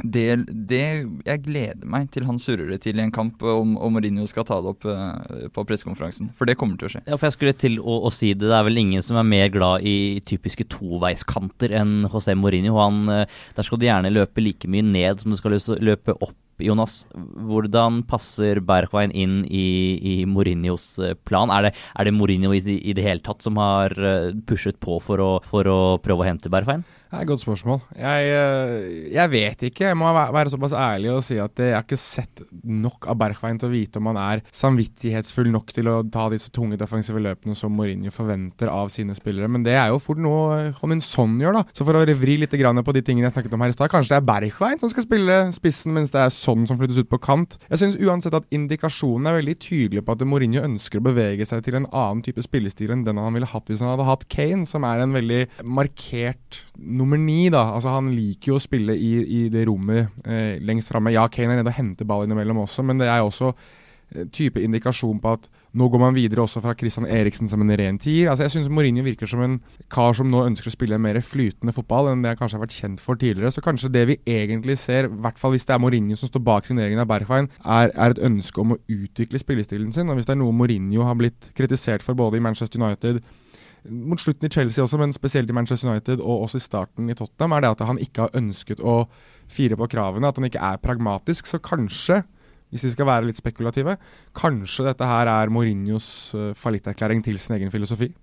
Det, 0.07 0.47
det, 0.47 1.03
Jeg 1.27 1.41
gleder 1.43 1.83
meg 1.83 2.07
til 2.15 2.23
han 2.23 2.37
surrer 2.39 2.69
det 2.71 2.77
til 2.85 2.95
i 2.95 3.03
en 3.03 3.11
kamp, 3.11 3.43
om, 3.43 3.73
om 3.75 3.91
Mourinho 3.91 4.23
skal 4.25 4.45
ta 4.47 4.61
det 4.63 4.71
opp 4.71 4.85
uh, 4.87 5.49
på 5.51 5.65
pressekonferansen. 5.67 6.29
For 6.39 6.47
det 6.47 6.55
kommer 6.57 6.79
til 6.79 6.87
å 6.87 6.91
skje. 6.93 7.01
Ja, 7.03 7.17
for 7.19 7.27
jeg 7.27 7.35
skulle 7.35 7.53
til 7.59 7.75
å, 7.83 7.97
å, 8.07 8.09
si 8.15 8.31
det. 8.31 8.47
Det 8.47 8.55
er 8.55 8.63
vel 8.69 8.79
ingen 8.79 9.03
som 9.03 9.19
er 9.19 9.27
mer 9.27 9.51
glad 9.51 9.83
i 9.83 10.23
typiske 10.23 10.63
toveiskanter 10.71 11.75
enn 11.75 12.07
José 12.07 12.37
Mourinho. 12.39 12.79
Han, 12.79 13.03
der 13.11 13.67
skal 13.67 13.81
du 13.81 13.85
gjerne 13.89 14.13
løpe 14.15 14.41
like 14.41 14.71
mye 14.71 14.87
ned 14.87 15.19
som 15.21 15.35
du 15.35 15.37
skal 15.37 15.59
løpe 15.59 16.15
opp 16.23 16.39
Jonas, 16.65 17.01
hvordan 17.47 18.01
passer 18.09 18.61
Bergwijn 18.65 19.13
inn 19.13 19.41
i, 19.45 19.65
i 19.97 20.15
Mourinhos 20.29 20.93
eh, 21.01 21.15
plan? 21.27 21.51
Er 21.53 21.69
det, 21.69 21.73
er 21.97 22.07
det 22.07 22.15
Mourinho 22.15 22.53
i, 22.55 22.61
i, 22.77 22.95
det 22.97 23.05
hele 23.05 23.25
tatt 23.25 23.43
som 23.45 23.59
har 23.61 23.95
eh, 23.97 24.31
pushet 24.47 24.79
på 24.83 24.99
for 25.03 25.21
å, 25.21 25.31
for 25.47 25.67
å 25.67 25.79
prøve 26.03 26.25
å 26.25 26.29
hente 26.29 26.51
Bergwijn? 26.53 26.85
Det 27.11 27.17
er 27.19 27.25
et 27.25 27.27
godt 27.27 27.41
spørsmål. 27.43 27.79
Jeg, 27.99 28.27
eh, 28.31 28.83
jeg, 29.11 29.31
vet 29.33 29.63
ikke. 29.67 29.89
Jeg 29.89 29.97
må 29.99 30.07
være 30.15 30.53
såpass 30.53 30.71
ærlig 30.71 31.09
og 31.11 31.25
si 31.27 31.35
at 31.43 31.59
jeg 31.59 31.73
har 31.75 31.83
ikke 31.83 31.97
sett 31.99 32.39
nok 32.63 33.09
av 33.11 33.17
Bergveien 33.19 33.57
til 33.59 33.67
å 33.67 33.71
vite 33.73 33.99
om 33.99 34.07
han 34.07 34.19
er 34.21 34.43
samvittighetsfull 34.55 35.49
nok 35.51 35.73
til 35.75 35.89
å 35.91 35.97
ta 36.07 36.29
disse 36.31 36.47
tunge 36.55 36.79
defensive 36.79 37.19
løpene 37.19 37.57
som 37.59 37.75
Mourinho 37.75 38.13
forventer 38.15 38.71
av 38.71 38.87
sine 38.95 39.11
spillere. 39.17 39.49
Men 39.51 39.65
det 39.65 39.73
er 39.75 39.89
jo 39.91 39.99
fort 39.99 40.21
noe 40.23 40.69
Homin 40.79 41.03
Son 41.03 41.33
gjør, 41.41 41.57
da. 41.59 41.65
Så 41.75 41.83
for 41.83 41.99
å 41.99 42.05
vri 42.21 42.37
litt 42.39 42.55
på 42.55 42.95
de 42.95 43.03
tingene 43.03 43.27
jeg 43.27 43.35
snakket 43.35 43.59
om 43.59 43.65
her 43.65 43.73
i 43.73 43.75
stad, 43.75 43.91
kanskje 43.91 44.13
det 44.13 44.21
er 44.21 44.29
Bergveien 44.31 44.79
som 44.79 44.93
skal 44.93 45.03
spille 45.03 45.41
spissen, 45.51 45.91
mens 45.97 46.15
det 46.15 46.23
er 46.23 46.31
sånn 46.31 46.63
som 46.69 46.79
flyttes 46.79 47.03
ut 47.03 47.11
på 47.11 47.19
kant. 47.19 47.59
Jeg 47.67 47.83
syns 47.83 47.99
uansett 47.99 48.39
at 48.39 48.47
indikasjonen 48.55 49.27
er 49.27 49.41
veldig 49.41 49.57
tydelig 49.59 50.05
på 50.07 50.15
at 50.15 50.23
Mourinho 50.23 50.63
ønsker 50.63 51.03
å 51.03 51.07
bevege 51.11 51.43
seg 51.49 51.67
til 51.67 51.81
en 51.81 51.91
annen 51.91 52.23
type 52.23 52.39
spillestil 52.47 52.95
enn 52.95 53.03
den 53.03 53.19
han 53.19 53.35
ville 53.35 53.51
hatt 53.51 53.67
hvis 53.67 53.83
han 53.83 53.97
hadde 53.97 54.07
hatt 54.07 54.27
Kane, 54.31 54.63
som 54.69 54.87
er 54.87 55.03
en 55.03 55.19
veldig 55.19 55.43
markert 55.67 56.63
nummer 57.01 57.19
ni, 57.19 57.49
da. 57.53 57.67
Altså, 57.75 57.93
han 57.97 58.11
liker 58.13 58.53
jo 58.53 58.59
å 58.59 58.63
spille 58.63 58.95
i, 58.95 59.13
i 59.21 59.43
det 59.51 59.65
rommet 59.69 60.23
eh, 60.25 60.57
lengst 60.63 60.93
framme. 60.93 61.13
Ja, 61.15 61.27
Kane 61.31 61.55
er 61.55 61.61
nede 61.61 61.73
og 61.73 61.79
henter 61.79 62.07
ball 62.07 62.27
innimellom 62.27 62.63
også, 62.63 62.85
men 62.87 63.01
det 63.01 63.09
er 63.09 63.25
også 63.25 63.51
eh, 63.51 64.27
type 64.33 64.61
indikasjon 64.61 65.19
på 65.23 65.33
at 65.35 65.49
nå 65.77 65.87
går 65.87 66.01
man 66.01 66.15
videre 66.15 66.43
også 66.43 66.59
fra 66.63 66.73
Christian 66.75 67.07
Eriksen 67.07 67.47
som 67.47 67.61
en 67.63 67.71
ren 67.79 67.99
tier. 68.01 68.29
Altså, 68.29 68.43
jeg 68.45 68.53
syns 68.55 68.71
Mourinho 68.71 69.05
virker 69.05 69.29
som 69.29 69.43
en 69.45 69.57
kar 69.93 70.15
som 70.17 70.27
nå 70.31 70.43
ønsker 70.49 70.67
å 70.67 70.73
spille 70.73 70.97
en 70.97 71.03
mer 71.03 71.19
flytende 71.23 71.73
fotball 71.75 72.11
enn 72.11 72.25
det 72.25 72.33
han 72.33 72.41
kanskje 72.41 72.59
har 72.59 72.65
vært 72.65 72.75
kjent 72.75 73.03
for 73.03 73.19
tidligere. 73.19 73.53
Så 73.55 73.63
kanskje 73.63 73.93
det 73.93 74.03
vi 74.09 74.17
egentlig 74.27 74.75
ser, 74.81 75.07
i 75.07 75.21
hvert 75.23 75.39
fall 75.39 75.55
hvis 75.55 75.67
det 75.69 75.77
er 75.77 75.83
Mourinho 75.83 76.19
som 76.19 76.31
står 76.31 76.43
bak 76.47 76.67
signeringen 76.67 77.03
av 77.03 77.07
Bergwijn, 77.11 77.47
er, 77.63 77.93
er, 77.93 78.15
et 78.15 78.25
ønske 78.27 78.63
om 78.63 78.75
å 78.75 78.81
utvikle 78.91 79.39
spillestilen 79.39 79.95
sin. 79.95 80.11
Og 80.11 80.19
hvis 80.19 80.27
det 80.27 80.35
er 80.35 80.41
noe 80.43 80.55
Mourinho 80.55 81.07
har 81.07 81.15
blitt 81.19 81.53
kritisert 81.57 82.03
for 82.03 82.19
både 82.19 82.41
i 82.41 82.43
Manchester 82.43 82.83
United 82.83 83.23
mot 83.89 84.21
slutten 84.21 84.47
i 84.47 84.53
Chelsea 84.53 84.83
også, 84.83 84.99
men 85.01 85.13
spesielt 85.15 85.49
i 85.49 85.55
Manchester 85.55 85.89
United 85.89 86.21
og 86.21 86.45
også 86.45 86.61
i 86.61 86.65
starten 86.65 87.09
i 87.09 87.17
Tottenham, 87.17 87.55
er 87.57 87.63
det 87.63 87.73
at 87.73 87.85
han 87.89 88.01
ikke 88.01 88.27
har 88.27 88.37
ønsket 88.37 88.83
å 88.83 89.05
fire 89.51 89.77
på 89.79 89.89
kravene. 89.91 90.29
At 90.29 90.39
han 90.39 90.47
ikke 90.47 90.63
er 90.63 90.81
pragmatisk. 90.81 91.49
Så 91.49 91.61
kanskje, 91.63 92.21
hvis 92.71 92.85
vi 92.87 92.93
skal 92.95 93.09
være 93.09 93.29
litt 93.29 93.41
spekulative, 93.41 93.97
kanskje 94.37 94.87
dette 94.89 95.07
her 95.07 95.31
er 95.31 95.53
Mourinhos 95.53 96.09
uh, 96.37 96.51
fallitterklæring 96.57 97.23
til 97.25 97.39
sin 97.41 97.57
egen 97.57 97.73
filosofi. 97.73 98.13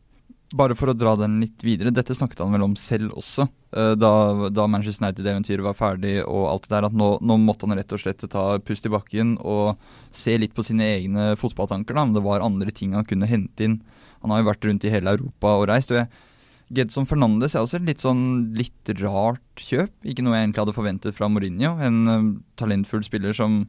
bare 0.56 0.72
for 0.72 0.88
å 0.88 0.94
dra 0.96 1.10
den 1.20 1.42
litt 1.42 1.60
videre, 1.60 1.90
dette 1.92 2.14
snakket 2.16 2.38
han 2.40 2.54
vel 2.54 2.62
om 2.64 2.76
selv 2.80 3.12
også, 3.20 3.44
uh, 3.76 3.92
da, 3.92 4.48
da, 4.48 4.64
Manchester 4.64 5.04
United-eventyret 5.04 5.66
var 5.66 5.76
ferdig 5.76 6.14
og 6.22 6.46
alt 6.48 6.64
det 6.64 6.72
der, 6.72 6.86
at 6.88 6.96
nå, 6.96 7.08
nå, 7.20 7.36
måtte 7.42 7.68
han 7.68 7.76
rett 7.76 7.92
og 7.92 8.00
slett 8.00 8.24
ta 8.32 8.46
pust 8.64 8.88
i 8.88 8.94
bakken 8.94 9.36
og 9.42 9.76
se 10.08 10.38
litt 10.40 10.54
på 10.56 10.64
sine 10.64 10.88
egne 10.94 11.34
fotballtanker. 11.36 11.92
da, 11.92 12.06
Om 12.06 12.16
det 12.16 12.24
var 12.24 12.46
andre 12.46 12.72
ting 12.72 12.96
han 12.96 13.04
kunne 13.04 13.28
hente 13.28 13.66
inn. 13.68 13.80
Han 14.22 14.34
har 14.34 14.42
jo 14.42 14.50
vært 14.50 14.66
rundt 14.68 14.86
i 14.86 14.92
hele 14.92 15.14
Europa 15.16 15.54
og 15.58 15.68
reist. 15.70 15.94
og 15.94 16.02
jeg 16.02 16.10
Gedson 16.74 17.08
Fernandes 17.08 17.54
er 17.56 17.64
også 17.64 17.78
et 17.78 17.88
litt 17.88 18.04
sånn 18.04 18.22
litt 18.56 18.92
rart 19.00 19.62
kjøp. 19.62 19.92
Ikke 20.04 20.24
noe 20.24 20.36
jeg 20.36 20.48
egentlig 20.48 20.64
hadde 20.66 20.76
forventet 20.76 21.16
fra 21.16 21.28
Mourinho. 21.32 21.74
En 21.80 21.98
uh, 22.08 22.30
talentfull 22.60 23.04
spiller 23.06 23.36
som 23.36 23.62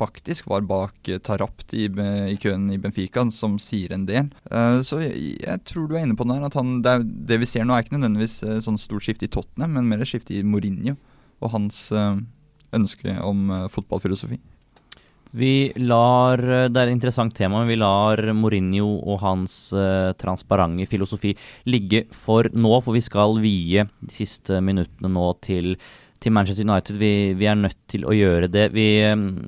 faktisk 0.00 0.48
var 0.50 0.64
bak 0.66 1.10
uh, 1.12 1.20
Tarapt 1.22 1.74
i, 1.78 1.86
i, 1.86 2.36
køen 2.42 2.66
i 2.74 2.80
Benfica, 2.82 3.22
som 3.34 3.54
sier 3.62 3.94
en 3.94 4.08
del. 4.08 4.32
Uh, 4.50 4.82
så 4.86 4.98
jeg, 5.04 5.36
jeg, 5.44 5.62
tror 5.70 5.86
du 5.86 5.94
er 5.94 6.08
inne 6.08 6.18
på 6.18 6.26
den 6.26 6.40
her. 6.40 6.48
At 6.50 6.58
han, 6.58 6.80
det, 6.82 6.96
er, 6.96 7.06
det, 7.30 7.40
vi 7.44 7.50
ser 7.52 7.66
nå, 7.66 7.76
er 7.76 7.86
ikke 7.86 7.98
nødvendigvis 7.98 8.40
sånn 8.66 8.80
stort 8.82 9.06
skifte 9.06 9.28
i 9.28 9.32
Tottenham, 9.32 9.78
men 9.78 9.90
mer 9.90 10.02
et 10.02 10.10
skifte 10.10 10.34
i 10.34 10.42
Mourinho 10.46 10.98
og 11.40 11.54
hans 11.54 11.86
ønske 12.76 13.14
om 13.24 13.46
fotballfilosofi. 13.72 14.36
Vi 15.30 15.70
lar 15.78 16.40
eh, 16.42 16.66
Det 16.70 16.80
er 16.80 16.88
et 16.88 16.96
interessant 16.96 17.34
tema, 17.36 17.60
men 17.60 17.70
vi 17.70 17.78
lar 17.78 18.22
Mourinho 18.34 18.88
og 18.98 19.20
hans 19.22 19.56
uh, 19.76 20.10
transparente 20.18 20.88
filosofi 20.90 21.36
ligge 21.70 22.04
for 22.10 22.48
nå, 22.50 22.72
for 22.82 22.96
vi 22.96 23.04
skal 23.04 23.38
vie 23.42 23.86
de 23.86 24.14
siste 24.14 24.58
minuttene 24.64 25.12
nå 25.14 25.28
til, 25.44 25.76
til 26.18 26.34
Manchester 26.34 26.66
United. 26.66 26.98
Vi, 26.98 27.12
vi, 27.38 27.46
er 27.46 27.60
nødt 27.60 27.78
til 27.90 28.08
å 28.08 28.16
gjøre 28.16 28.50
det. 28.50 28.70
Vi, 28.74 28.88
um, 29.06 29.38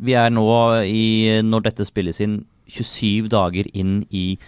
vi 0.00 0.16
er 0.16 0.32
nå 0.32 0.48
i, 0.88 1.04
når 1.44 1.68
dette 1.68 1.88
spilles 1.88 2.22
inn, 2.24 2.40
27 2.72 3.28
dager 3.28 3.68
inn 3.76 4.00
i 4.08 4.38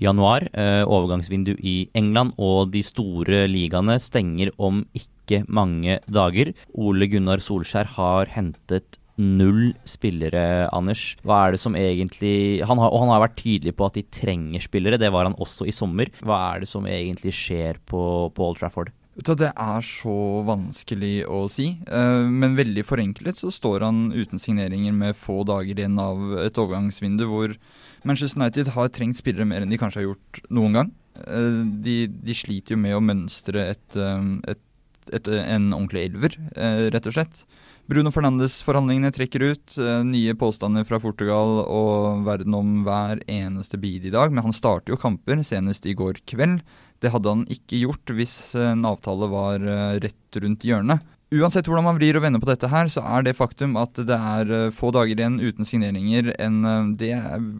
januar. 0.00 0.48
Uh, 0.56 0.80
overgangsvindu 0.88 1.58
i 1.60 1.76
England, 1.92 2.32
og 2.40 2.72
de 2.72 2.80
store 2.86 3.44
ligaene 3.52 4.00
stenger 4.00 4.54
om 4.56 4.86
ikke 4.96 5.44
mange 5.44 6.00
dager. 6.08 6.54
Ole 6.72 7.12
Gunnar 7.12 7.44
Solskjær 7.44 7.98
har 7.98 8.32
hentet 8.32 9.03
null 9.20 9.74
spillere, 9.86 10.66
Anders. 10.74 11.14
Hva 11.22 11.44
er 11.44 11.54
det 11.54 11.62
som 11.62 11.76
egentlig 11.78 12.64
han 12.66 12.80
har, 12.82 12.90
Og 12.90 13.04
han 13.04 13.12
har 13.12 13.22
vært 13.28 13.38
tydelig 13.38 13.76
på 13.76 13.86
at 13.86 13.94
de 13.94 14.02
trenger 14.02 14.60
spillere, 14.60 14.98
det 14.98 15.12
var 15.14 15.28
han 15.28 15.38
også 15.38 15.68
i 15.68 15.74
sommer. 15.74 16.10
Hva 16.20 16.54
er 16.54 16.64
det 16.64 16.68
som 16.68 16.86
egentlig 16.86 17.34
skjer 17.34 17.78
på, 17.86 18.30
på 18.34 18.48
Old 18.48 18.58
Trafford? 18.58 18.90
Det 19.14 19.46
er 19.46 19.84
så 19.86 20.42
vanskelig 20.42 21.22
å 21.30 21.44
si, 21.46 21.68
uh, 21.86 22.26
men 22.26 22.56
veldig 22.58 22.82
forenklet 22.82 23.38
så 23.38 23.52
står 23.54 23.84
han 23.86 24.08
uten 24.10 24.42
signeringer 24.42 24.90
med 24.90 25.14
få 25.14 25.44
dager 25.46 25.78
igjen 25.78 26.00
av 26.02 26.18
et 26.42 26.58
overgangsvindu 26.58 27.22
hvor 27.30 27.54
Manchester 28.02 28.42
United 28.42 28.72
har 28.74 28.90
trengt 28.90 29.20
spillere 29.20 29.46
mer 29.46 29.62
enn 29.62 29.70
de 29.70 29.78
kanskje 29.78 30.02
har 30.02 30.08
gjort 30.08 30.42
noen 30.50 30.80
gang. 30.80 30.90
Uh, 31.14 31.62
de, 31.62 32.08
de, 32.10 32.34
sliter 32.34 32.74
jo 32.74 32.82
med 32.82 32.96
å 32.98 33.04
mønstre 33.06 33.68
et, 33.76 33.86
um, 33.94 34.40
et, 34.50 34.58
et, 35.14 35.30
en 35.30 35.70
ordentlig 35.70 36.08
elver, 36.08 36.40
rett 36.90 37.06
og 37.06 37.14
slett. 37.14 37.44
Bruno 37.84 38.08
Fernandes-forhandlingene 38.08 39.12
trekker 39.12 39.42
ut. 39.50 39.74
Uh, 39.76 40.00
nye 40.08 40.32
påstander 40.40 40.86
fra 40.88 40.96
Portugal 41.02 41.58
og 41.64 42.22
verden 42.24 42.56
om 42.56 42.78
hver 42.86 43.20
eneste 43.28 43.76
bid 43.80 44.06
i 44.08 44.12
dag. 44.14 44.32
Men 44.32 44.46
han 44.46 44.56
starter 44.56 44.94
jo 44.94 45.00
kamper, 45.00 45.42
senest 45.44 45.84
i 45.84 45.96
går 45.98 46.22
kveld. 46.24 46.62
Det 47.04 47.12
hadde 47.12 47.34
han 47.34 47.44
ikke 47.52 47.82
gjort 47.82 48.14
hvis 48.16 48.36
en 48.56 48.86
avtale 48.88 49.28
var 49.28 49.60
uh, 49.60 49.98
rett 50.00 50.40
rundt 50.40 50.64
hjørnet. 50.64 51.04
Uansett 51.34 51.66
hvordan 51.66 51.86
man 51.88 51.96
vrir 51.98 52.14
og 52.18 52.22
vender 52.22 52.42
på 52.42 52.48
dette 52.50 52.68
her, 52.70 52.88
så 52.92 53.02
er 53.16 53.24
det 53.26 53.34
faktum 53.38 53.74
at 53.80 53.98
det 54.06 54.16
er 54.16 54.52
uh, 54.52 54.74
få 54.74 54.92
dager 54.94 55.18
igjen 55.18 55.40
uten 55.42 55.66
signeringer, 55.66 56.30
en, 56.42 56.60
uh, 56.62 56.92
det 57.00 57.14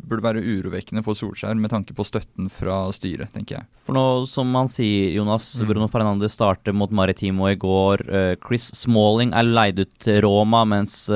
burde 0.04 0.26
være 0.26 0.44
urovekkende 0.44 1.02
for 1.06 1.18
Solskjær 1.18 1.58
med 1.58 1.72
tanke 1.72 1.96
på 1.96 2.06
støtten 2.06 2.50
fra 2.52 2.84
styret, 2.94 3.32
tenker 3.34 3.58
jeg. 3.58 3.68
For 3.88 3.96
nå, 3.96 4.04
som 4.30 4.52
man 4.54 4.70
sier, 4.70 5.10
Jonas, 5.16 5.48
mm. 5.58 5.66
Bruno 5.70 5.90
Fernandes 5.90 6.36
starter 6.36 6.76
mot 6.76 6.94
Maritimo 6.94 7.48
i 7.50 7.58
går. 7.58 8.06
Uh, 8.06 8.32
Chris 8.44 8.70
Smalling 8.78 9.34
er 9.34 9.48
leid 9.48 9.82
ut 9.82 9.92
til 10.06 10.22
Roma, 10.24 10.62
mens 10.68 11.08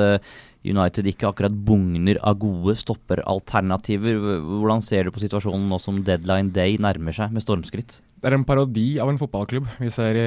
United 0.73 1.07
ikke 1.09 1.29
akkurat 1.29 1.53
bugner 1.53 2.19
av 2.25 2.39
gode 2.41 2.75
stopperalternativer. 2.79 4.19
Hvordan 4.45 4.83
ser 4.85 5.07
du 5.07 5.13
på 5.15 5.23
situasjonen 5.23 5.69
nå 5.71 5.79
som 5.81 6.01
deadline 6.05 6.53
day 6.55 6.77
nærmer 6.81 7.15
seg 7.15 7.33
med 7.35 7.45
stormskritt? 7.45 7.99
Det 8.19 8.27
er 8.27 8.35
en 8.35 8.47
parodi 8.47 8.97
av 8.99 9.11
en 9.11 9.19
fotballklubb 9.19 9.69
vi 9.79 9.89
ser 9.95 10.17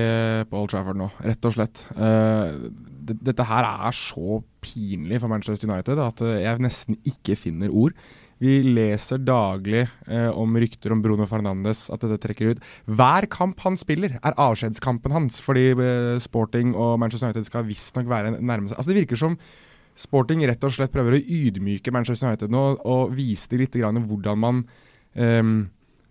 på 0.49 0.57
Old 0.57 0.73
Trafford 0.73 0.97
nå, 0.97 1.11
rett 1.21 1.49
og 1.49 1.55
slett. 1.59 1.85
Uh, 1.93 2.71
dette 3.03 3.45
her 3.45 3.69
er 3.69 3.97
så 3.97 4.41
pinlig 4.65 5.19
for 5.21 5.29
Manchester 5.33 5.69
United 5.69 6.01
at 6.01 6.23
jeg 6.41 6.63
nesten 6.63 7.01
ikke 7.09 7.37
finner 7.37 7.73
ord. 7.73 7.97
Vi 8.43 8.59
leser 8.67 9.21
daglig 9.23 9.85
eh, 9.85 10.31
om 10.35 10.57
rykter 10.59 10.95
om 10.95 11.03
Bruno 11.05 11.29
Fernandes, 11.31 11.85
at 11.95 12.03
dette 12.03 12.19
trekker 12.25 12.51
ut. 12.51 12.65
Hver 12.91 13.29
kamp 13.31 13.61
han 13.63 13.77
spiller, 13.79 14.17
er 14.19 14.39
avskjedskampen 14.41 15.15
hans, 15.15 15.39
fordi 15.45 15.69
eh, 15.77 16.17
Sporting 16.23 16.73
og 16.75 16.97
Manchester 16.99 17.29
United 17.29 17.47
skal 17.47 17.69
visstnok 17.69 18.11
være 18.11 18.35
nærme 18.41 18.67
seg. 18.67 18.81
Altså, 18.81 18.91
det 18.91 19.05
virker 19.05 19.21
som 19.21 19.39
Sporting 19.99 20.43
rett 20.49 20.65
og 20.65 20.73
slett 20.75 20.93
prøver 20.93 21.19
å 21.19 21.23
ydmyke 21.23 21.93
Manchester 21.95 22.31
United 22.31 22.53
nå 22.53 22.65
og 22.89 23.15
vise 23.17 23.61
litt 23.61 23.77
hvordan 23.77 24.41
man 24.41 24.65
um, 25.15 25.57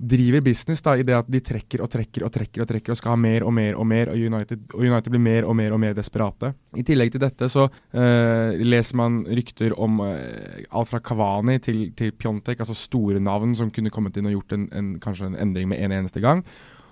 driver 0.02 0.42
business 0.42 0.82
da, 0.82 0.96
i 0.98 1.06
det 1.06 1.14
at 1.14 1.30
de 1.30 1.40
trekker 1.46 1.84
og 1.86 1.90
trekker 1.94 2.26
og 2.26 2.32
trekker 2.34 2.64
og 2.64 2.70
trekker 2.70 2.94
og 2.94 2.98
skal 2.98 3.14
ha 3.14 3.20
mer 3.22 3.46
og 3.46 3.54
mer 3.54 3.78
og 3.78 3.86
mer, 3.88 4.10
og 4.10 4.18
United, 4.18 4.64
og 4.74 4.82
United 4.82 5.14
blir 5.14 5.22
mer 5.22 5.46
og 5.46 5.56
mer 5.58 5.76
og 5.76 5.82
mer 5.84 5.96
desperate. 5.98 6.54
I 6.78 6.86
tillegg 6.88 7.14
til 7.14 7.22
dette 7.22 7.50
så 7.52 7.68
uh, 7.70 8.58
leser 8.58 8.98
man 8.98 9.22
rykter 9.30 9.76
om 9.78 10.02
uh, 10.02 10.62
alt 10.72 10.90
fra 10.90 11.02
Kavani 11.06 11.60
til, 11.62 11.84
til 11.98 12.16
Pjontek, 12.18 12.64
altså 12.64 12.78
store 12.78 13.22
navn 13.22 13.54
som 13.58 13.70
kunne 13.74 13.94
kommet 13.94 14.18
inn 14.18 14.30
og 14.32 14.40
gjort 14.40 14.58
en, 14.58 14.68
en, 14.74 14.94
kanskje 15.04 15.30
en 15.30 15.42
endring 15.46 15.70
med 15.70 15.84
en 15.86 16.00
eneste 16.02 16.24
gang. 16.24 16.42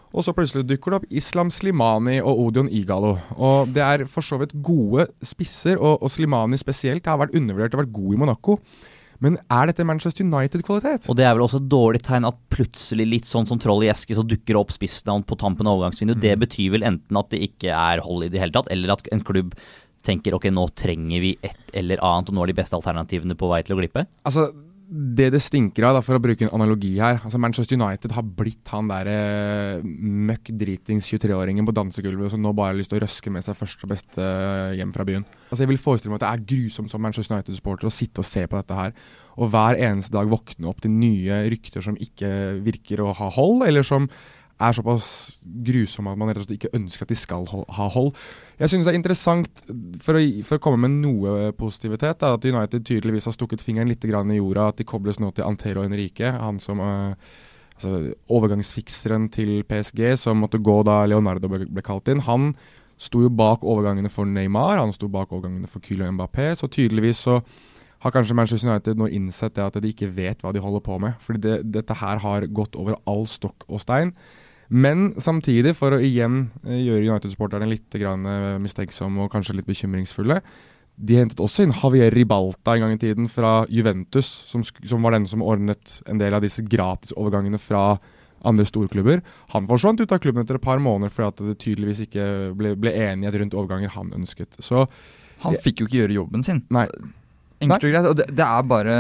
Og 0.10 0.25
så 0.25 0.34
plutselig 0.34 0.66
dukker 0.66 0.94
det 0.94 1.00
opp 1.00 1.10
Islam 1.22 1.51
Slimani 1.54 2.18
og 2.20 2.39
Odion 2.48 2.70
Igalo. 2.74 3.16
Og 3.38 3.74
det 3.74 3.84
er 3.86 4.06
for 4.10 4.25
så 4.25 4.39
vidt 4.42 4.56
gode 4.66 5.06
spisser, 5.22 5.78
og, 5.78 6.01
og 6.01 6.10
Slimani 6.10 6.58
spesielt 6.58 7.06
har 7.06 7.20
vært 7.22 7.36
undervurdert 7.38 7.78
og 7.78 7.84
vært 7.84 7.94
god 7.94 8.16
i 8.16 8.22
Monaco. 8.24 8.58
Men 9.24 9.36
er 9.51 9.68
dette 9.68 9.84
Manchester 9.86 10.24
United-kvalitet? 10.24 11.10
Og 11.12 11.18
Det 11.20 11.25
er 11.28 11.36
vel 11.36 11.44
også 11.44 11.60
et 11.60 11.68
dårlig 11.72 12.01
tegn 12.08 12.28
at 12.30 12.39
plutselig, 12.54 13.06
litt 13.13 13.28
sånn 13.28 13.48
som 13.50 13.60
troll 13.60 13.84
i 13.84 13.92
eske, 13.92 14.16
så 14.16 14.24
dukker 14.24 14.56
det 14.56 14.62
opp 14.62 14.72
spissnavn 14.74 15.25
på 15.28 15.38
tampen 15.39 15.68
av 15.68 15.75
overgangsvinduet. 15.78 16.22
Mm. 16.22 16.24
Det 16.24 16.36
betyr 16.46 16.74
vel 16.78 16.88
enten 16.88 17.20
at 17.20 17.30
det 17.34 17.44
ikke 17.50 17.75
er 17.75 18.04
hold 18.06 18.25
i 18.25 18.32
det 18.32 18.42
hele 18.42 18.56
tatt, 18.56 18.72
eller 18.72 18.96
at 18.96 19.04
en 19.12 19.24
klubb 19.28 19.54
tenker 20.08 20.38
ok, 20.38 20.48
nå 20.56 20.63
trenger 20.80 21.22
vi 21.22 21.34
et 21.44 21.75
eller 21.75 22.00
annet, 22.00 22.32
og 22.32 22.38
nå 22.38 22.46
er 22.46 22.54
de 22.54 22.60
beste 22.62 22.78
alternativene 22.78 23.36
på 23.38 23.51
vei 23.51 23.60
til 23.68 23.75
å 23.75 23.82
glippe? 23.82 24.06
Altså, 24.24 24.48
det 24.89 25.27
det 25.36 25.41
stinker 25.43 25.86
av, 25.86 26.00
da, 26.00 26.01
for 26.01 26.17
å 26.17 26.22
bruke 26.24 26.48
en 26.48 26.53
analogi 26.55 26.96
her 26.98 27.19
altså 27.19 27.38
Manchester 27.41 27.77
United 27.77 28.13
har 28.15 28.25
blitt 28.25 28.72
han 28.74 28.88
der 28.89 29.10
eh, 29.12 29.84
møkk 29.86 30.50
dritings 30.58 31.05
23-åringen 31.12 31.67
på 31.67 31.75
dansegulvet 31.77 32.34
som 32.34 32.41
nå 32.41 32.55
bare 32.58 32.74
har 32.74 32.79
lyst 32.79 32.89
til 32.89 32.98
å 32.98 33.03
røske 33.03 33.34
med 33.34 33.46
seg 33.46 33.58
første 33.60 33.86
og 33.86 33.93
beste 33.93 34.25
eh, 34.25 34.79
hjem 34.79 34.93
fra 34.96 35.05
byen. 35.05 35.27
Altså 35.51 35.62
Jeg 35.62 35.72
vil 35.75 35.81
forestille 35.84 36.13
meg 36.13 36.24
at 36.24 36.25
det 36.25 36.31
er 36.31 36.48
grusomt 36.55 36.89
som 36.89 37.05
Manchester 37.05 37.38
United-supporter 37.38 37.91
å 37.91 37.93
sitte 37.93 38.24
og 38.24 38.29
se 38.31 38.48
på 38.50 38.58
dette 38.58 38.79
her, 38.79 38.98
og 39.38 39.53
hver 39.53 39.77
eneste 39.77 40.15
dag 40.15 40.31
våkne 40.31 40.72
opp 40.72 40.81
til 40.81 40.96
nye 40.96 41.43
rykter 41.53 41.86
som 41.86 42.00
ikke 42.01 42.31
virker 42.65 43.05
å 43.05 43.13
ha 43.19 43.29
hold, 43.38 43.67
eller 43.69 43.86
som 43.86 44.10
er 44.60 44.75
såpass 44.75 45.10
grusomme 45.66 46.12
at 46.12 46.20
man 46.20 46.32
rett 46.32 46.42
og 46.42 46.48
slett 46.48 46.58
ikke 46.58 46.75
ønsker 46.75 47.06
at 47.06 47.12
de 47.13 47.18
skal 47.18 47.46
ha 47.48 47.88
hold. 47.94 48.12
Jeg 48.60 48.74
synes 48.74 48.88
det 48.88 48.92
er 48.92 49.00
interessant, 49.00 49.62
for 50.04 50.20
å, 50.20 50.24
for 50.44 50.58
å, 50.58 50.63
komme 50.63 50.82
med 50.84 50.98
noe 51.06 51.51
positivitet, 51.56 52.20
da, 52.20 52.34
at 52.36 52.48
United 52.48 52.84
tydeligvis 52.88 53.30
har 53.30 53.38
stukket 53.38 53.63
fingeren 53.63 53.88
litt 53.88 54.04
i 54.04 54.12
jorda. 54.12 54.68
At 54.68 54.82
de 54.82 54.88
kobles 54.88 55.22
nå 55.24 55.32
til 55.32 55.48
Antero 55.48 55.86
Henrique, 55.86 56.28
han 56.28 56.60
som 56.60 56.84
uh, 56.84 57.16
altså, 57.80 58.12
overgangsfikseren 58.28 59.30
til 59.32 59.63
PSG, 59.63 60.04
som 60.20 60.44
måtte 60.44 60.60
gå 60.60 60.82
da 60.84 61.06
Leonardo 61.08 61.48
ble, 61.48 61.63
ble 61.70 61.86
kalt 61.86 62.12
inn. 62.12 62.25
Han 62.28 62.51
sto 63.00 63.24
jo 63.24 63.32
bak 63.32 63.63
overgangene 63.63 64.12
for 64.12 64.28
Neymar, 64.28 64.82
han 64.82 64.92
sto 64.92 65.08
bak 65.08 65.32
overgangene 65.32 65.72
for 65.72 65.80
Kylo 65.80 66.12
Mbappé. 66.12 66.51
Så 66.60 66.68
tydeligvis 66.68 67.24
så 67.30 67.39
har 68.04 68.12
kanskje 68.16 68.36
Manchester 68.36 68.70
United 68.70 69.00
nå 69.00 69.08
innsett 69.12 69.56
det 69.56 69.63
at 69.63 69.80
de 69.80 69.92
ikke 69.92 70.12
vet 70.16 70.44
hva 70.44 70.51
de 70.56 70.63
holder 70.63 70.84
på 70.84 71.00
med. 71.00 71.16
Fordi 71.24 71.42
det, 71.44 71.58
dette 71.80 71.96
her 72.00 72.20
har 72.24 72.48
gått 72.51 72.75
over 72.80 73.00
all 73.08 73.25
stokk 73.28 73.68
og 73.68 73.80
stein. 73.84 74.13
Men 74.70 75.16
samtidig, 75.18 75.74
for 75.80 75.96
å 75.96 76.02
igjen 76.04 76.44
eh, 76.68 76.78
gjøre 76.86 77.08
United-supporterne 77.16 77.70
litt 77.70 77.96
eh, 77.98 78.58
mistenksomme 78.62 79.26
og 79.26 79.32
kanskje 79.34 79.56
litt 79.58 79.70
bekymringsfulle 79.70 80.38
De 80.94 81.18
hentet 81.18 81.42
også 81.42 81.66
inn 81.66 81.74
Javier 81.74 82.14
Ribalta 82.14 82.76
en 82.76 82.86
gang 82.86 82.94
i 82.94 83.02
tiden 83.02 83.30
fra 83.32 83.64
Juventus, 83.72 84.30
som, 84.50 84.62
som 84.64 85.06
var 85.06 85.18
den 85.18 85.26
som 85.30 85.42
ordnet 85.42 86.00
en 86.06 86.22
del 86.22 86.38
av 86.38 86.46
disse 86.46 86.62
gratisovergangene 86.62 87.58
fra 87.62 87.98
andre 88.46 88.66
storklubber. 88.68 89.24
Han 89.56 89.68
forsvant 89.68 90.00
ut 90.00 90.12
av 90.16 90.22
klubben 90.24 90.46
etter 90.46 90.60
et 90.60 90.64
par 90.64 90.80
måneder 90.80 91.12
fordi 91.12 91.28
at 91.28 91.42
det 91.50 91.58
tydeligvis 91.64 92.04
ikke 92.06 92.28
ble, 92.60 92.76
ble 92.80 92.94
enighet 92.96 93.40
rundt 93.42 93.58
overganger 93.58 93.96
han 93.96 94.14
ønsket. 94.16 94.60
Så 94.64 94.86
Han 95.44 95.56
fikk 95.64 95.82
jo 95.82 95.88
ikke 95.88 96.02
gjøre 96.02 96.20
jobben 96.20 96.44
sin. 96.44 96.62
Nei. 96.72 96.86
Enkelt 97.64 97.86
og 97.88 97.94
greit. 97.94 98.08
Og 98.12 98.16
det, 98.20 98.30
det 98.36 98.46
er 98.46 98.64
bare 98.68 98.96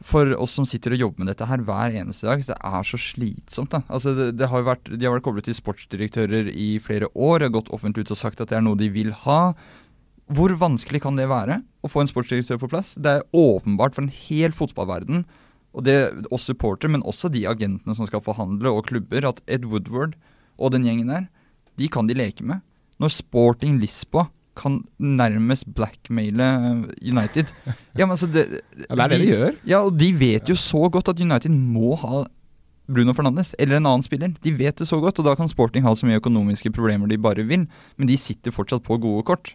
for 0.00 0.32
oss 0.40 0.54
som 0.56 0.64
sitter 0.68 0.94
og 0.96 1.02
jobber 1.04 1.22
med 1.22 1.30
dette 1.32 1.46
her 1.48 1.60
hver 1.66 1.92
eneste 2.00 2.28
dag, 2.28 2.40
så 2.40 2.54
det 2.54 2.70
er 2.70 2.86
så 2.88 3.00
slitsomt. 3.00 3.74
da. 3.74 3.82
Altså 3.92 4.14
det, 4.16 4.30
det 4.40 4.48
har 4.48 4.64
vært, 4.64 4.88
De 4.94 5.04
har 5.06 5.12
vært 5.12 5.26
koblet 5.26 5.44
til 5.48 5.56
sportsdirektører 5.58 6.48
i 6.48 6.70
flere 6.80 7.10
år, 7.12 7.44
har 7.44 7.52
gått 7.52 7.72
offentlig 7.74 8.06
ut 8.06 8.14
og 8.16 8.20
sagt 8.20 8.40
at 8.40 8.52
det 8.52 8.56
er 8.58 8.64
noe 8.64 8.80
de 8.80 8.88
vil 8.92 9.12
ha. 9.26 9.52
Hvor 10.30 10.54
vanskelig 10.56 11.02
kan 11.04 11.18
det 11.18 11.28
være 11.28 11.60
å 11.84 11.90
få 11.90 12.04
en 12.04 12.10
sportsdirektør 12.10 12.62
på 12.62 12.70
plass? 12.72 12.94
Det 12.96 13.18
er 13.18 13.28
åpenbart 13.36 13.96
for 13.96 14.06
en 14.06 14.14
hel 14.14 14.56
fotballverden 14.56 15.24
og 15.70 15.84
det 15.86 15.98
oss 16.34 16.48
supporter, 16.48 16.90
men 16.90 17.04
også 17.06 17.30
de 17.30 17.44
agentene 17.46 17.94
som 17.94 18.08
skal 18.08 18.22
forhandle, 18.24 18.72
og 18.72 18.88
klubber, 18.88 19.26
at 19.28 19.38
Ed 19.46 19.68
Woodward 19.70 20.16
og 20.58 20.72
den 20.74 20.86
gjengen 20.86 21.12
der, 21.12 21.28
de 21.78 21.86
kan 21.92 22.08
de 22.08 22.16
leke 22.18 22.42
med. 22.46 22.64
Når 23.00 23.14
Sporting 23.20 23.78
Lisboa 23.80 24.26
kan 24.60 24.80
nærmest 24.98 25.68
blackmaile 25.76 26.50
eh, 26.68 26.82
United 27.10 27.52
Ja, 27.96 28.04
men 28.04 28.14
altså 28.16 28.28
det, 28.30 28.44
Ja, 28.84 28.94
det 28.94 29.04
er 29.04 29.14
det 29.14 29.20
de 29.22 29.30
gjør. 29.30 29.56
Ja, 29.68 29.80
og 29.86 29.96
de 30.00 30.12
vet 30.20 30.52
jo 30.52 30.58
så 30.58 30.86
godt 30.92 31.10
at 31.12 31.20
United 31.20 31.50
må 31.50 31.96
ha 32.02 32.26
Bruno 32.90 33.14
Fernandes 33.14 33.54
eller 33.58 33.78
en 33.78 33.86
annen 33.86 34.04
spiller. 34.04 34.32
De 34.42 34.52
vet 34.58 34.78
det 34.78 34.88
så 34.88 34.98
godt, 35.00 35.20
og 35.22 35.28
da 35.28 35.34
kan 35.38 35.50
Sporting 35.50 35.84
ha 35.86 35.94
så 35.94 36.08
mye 36.08 36.20
økonomiske 36.20 36.72
problemer 36.74 37.10
de 37.10 37.18
bare 37.18 37.46
vil, 37.46 37.66
men 37.96 38.10
de 38.10 38.18
sitter 38.18 38.54
fortsatt 38.54 38.82
på 38.86 38.98
gode 39.02 39.22
kort. 39.28 39.54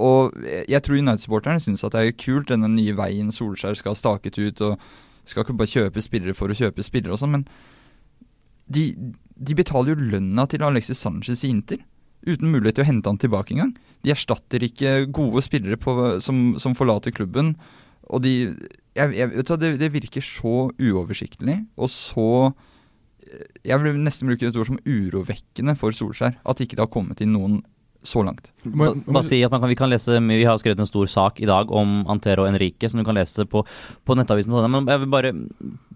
Og 0.00 0.32
jeg 0.68 0.82
tror 0.84 1.00
United-supporterne 1.00 1.60
syns 1.60 1.84
at 1.84 1.96
det 1.96 2.04
er 2.06 2.16
kult, 2.16 2.48
denne 2.52 2.68
nye 2.72 2.94
veien 2.96 3.32
Solskjær 3.34 3.76
skal 3.78 3.94
ha 3.94 3.98
staket 3.98 4.38
ut, 4.38 4.60
og 4.64 4.80
skal 5.28 5.44
ikke 5.44 5.58
bare 5.60 5.72
kjøpe 5.72 6.04
spillere 6.04 6.36
for 6.36 6.52
å 6.52 6.56
kjøpe 6.56 6.84
spillere 6.84 7.14
og 7.14 7.20
sånn, 7.20 7.34
men 7.38 7.46
de, 8.70 8.84
de, 9.34 9.56
betaler 9.58 9.94
jo 9.94 10.10
lønna 10.14 10.46
til 10.48 10.62
Alexis 10.64 11.00
Sanchez 11.02 11.42
i 11.44 11.50
Inter. 11.50 11.80
Uten 12.26 12.52
mulighet 12.52 12.78
til 12.78 12.86
å 12.86 12.90
hente 12.90 13.10
han 13.10 13.18
tilbake 13.20 13.56
engang. 13.56 13.74
De 14.04 14.14
erstatter 14.14 14.64
ikke 14.66 15.06
gode 15.12 15.42
spillere 15.44 15.78
på, 15.80 15.94
som, 16.24 16.54
som, 16.60 16.76
forlater 16.78 17.14
klubben. 17.14 17.54
Og 18.10 18.24
de 18.24 18.34
jeg, 18.96 19.12
jeg, 19.14 19.30
vet 19.30 19.46
du, 19.46 19.56
det, 19.60 19.74
det 19.78 19.92
virker 19.94 20.24
så 20.24 20.54
uoversiktlig 20.74 21.60
og 21.78 21.92
så 21.94 22.30
Jeg 23.62 23.78
vil 23.78 24.00
nesten 24.02 24.26
bruke 24.26 24.48
et 24.48 24.56
ord 24.58 24.66
som 24.66 24.80
urovekkende 24.82 25.76
for 25.78 25.94
Solskjær. 25.94 26.40
At 26.42 26.62
ikke 26.64 26.74
det 26.74 26.82
har 26.82 26.90
kommet 26.90 27.20
inn 27.22 27.36
noen 27.36 27.60
så 28.02 28.22
langt. 28.24 28.48
Må, 28.64 28.90
bare 29.04 29.26
si 29.26 29.40
at 29.44 29.52
kan, 29.52 29.66
Vi 29.68 29.76
kan 29.76 29.90
lese, 29.92 30.16
vi 30.24 30.44
har 30.48 30.58
skrevet 30.60 30.80
en 30.80 30.88
stor 30.88 31.08
sak 31.10 31.40
i 31.40 31.48
dag 31.48 31.70
om 31.70 32.00
Antero 32.10 32.46
Enrique, 32.48 32.88
som 32.88 33.00
du 33.00 33.04
kan 33.04 33.16
lese 33.18 33.44
på, 33.48 33.62
på 34.04 34.16
Nettavisen. 34.16 34.52
Sånn. 34.52 34.70
Men 34.72 34.88
jeg 34.88 35.02
vil 35.02 35.12
bare 35.12 35.34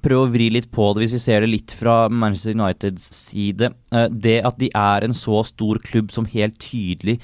prøve 0.04 0.26
å 0.26 0.32
vri 0.32 0.50
litt 0.52 0.68
på 0.74 0.90
det, 0.92 1.04
hvis 1.04 1.16
vi 1.16 1.22
ser 1.22 1.44
det 1.44 1.52
litt 1.52 1.74
fra 1.74 2.04
Manchester 2.12 2.56
Uniteds 2.56 3.08
side. 3.16 3.72
Eh, 3.90 4.08
det 4.12 4.36
at 4.44 4.60
de 4.60 4.68
er 4.76 5.08
en 5.08 5.16
så 5.16 5.40
stor 5.48 5.80
klubb 5.84 6.12
som 6.14 6.28
helt 6.34 6.58
tydelig 6.62 7.18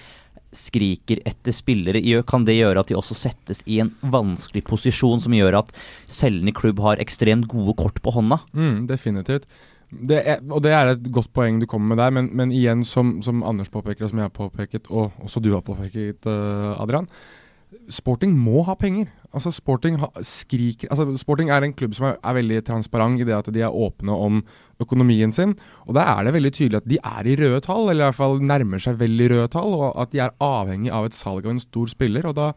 skriker 0.57 1.21
etter 1.29 1.55
spillere, 1.55 2.03
kan 2.27 2.45
det 2.47 2.59
gjøre 2.59 2.83
at 2.83 2.91
de 2.91 2.99
også 2.99 3.17
settes 3.19 3.63
i 3.71 3.81
en 3.83 3.93
vanskelig 4.01 4.65
posisjon 4.67 5.23
som 5.23 5.35
gjør 5.35 5.61
at 5.63 5.75
selgende 6.11 6.55
klubb 6.57 6.83
har 6.83 7.03
ekstremt 7.03 7.49
gode 7.51 7.77
kort 7.79 8.01
på 8.03 8.15
hånda? 8.15 8.41
Mm, 8.53 8.87
definitivt. 8.91 9.47
Det 9.91 10.21
er, 10.23 10.43
og 10.47 10.63
det 10.63 10.71
er 10.75 10.93
et 10.93 11.07
godt 11.11 11.33
poeng 11.35 11.59
du 11.59 11.67
kommer 11.71 11.95
med 11.95 11.99
der, 12.03 12.15
men, 12.15 12.31
men 12.39 12.53
igjen, 12.55 12.85
som, 12.87 13.17
som, 13.27 13.43
Anders 13.47 13.71
påpeker, 13.73 14.07
og 14.07 14.13
som 14.13 14.21
jeg 14.23 14.29
har 14.29 14.35
påpeket, 14.37 14.91
og 14.91 15.17
også 15.25 15.43
du 15.43 15.51
har 15.57 15.65
påpeket, 15.67 16.27
uh, 16.31 16.79
Adrian. 16.79 17.09
Sporting 17.91 18.33
må 18.35 18.65
ha 18.67 18.75
penger. 18.79 19.11
Altså 19.31 19.53
Sporting, 19.55 20.01
ha, 20.03 20.09
skriker, 20.27 20.91
altså 20.91 21.07
Sporting 21.21 21.53
er 21.55 21.63
en 21.63 21.75
klubb 21.77 21.95
som 21.95 22.09
er, 22.09 22.17
er, 22.19 22.35
veldig 22.41 22.65
transparent 22.67 23.23
i 23.23 23.27
det 23.29 23.37
at 23.37 23.51
de 23.55 23.63
er 23.63 23.71
åpne 23.71 24.15
om 24.15 24.41
økonomien 24.83 25.31
sin. 25.35 25.55
Og 25.87 25.95
Da 25.95 26.07
er 26.17 26.27
det 26.27 26.35
veldig 26.35 26.53
tydelig 26.57 26.81
at 26.81 26.91
de 26.91 26.99
er 26.99 27.31
i 27.31 27.39
røde 27.39 27.63
tall, 27.67 27.91
eller 27.91 28.03
i 28.03 28.09
hvert 28.09 28.19
fall 28.19 28.43
nærmer 28.43 28.83
seg 28.83 28.99
veldig 28.99 29.31
røde 29.35 29.49
tall. 29.55 29.77
Og 29.79 29.89
at 30.03 30.11
de 30.11 30.23
er 30.25 30.35
avhengig 30.43 30.91
av 30.91 31.07
et 31.07 31.17
salg 31.17 31.47
av 31.47 31.55
en 31.55 31.63
stor 31.63 31.91
spiller. 31.93 32.27
og 32.27 32.37
da 32.39 32.53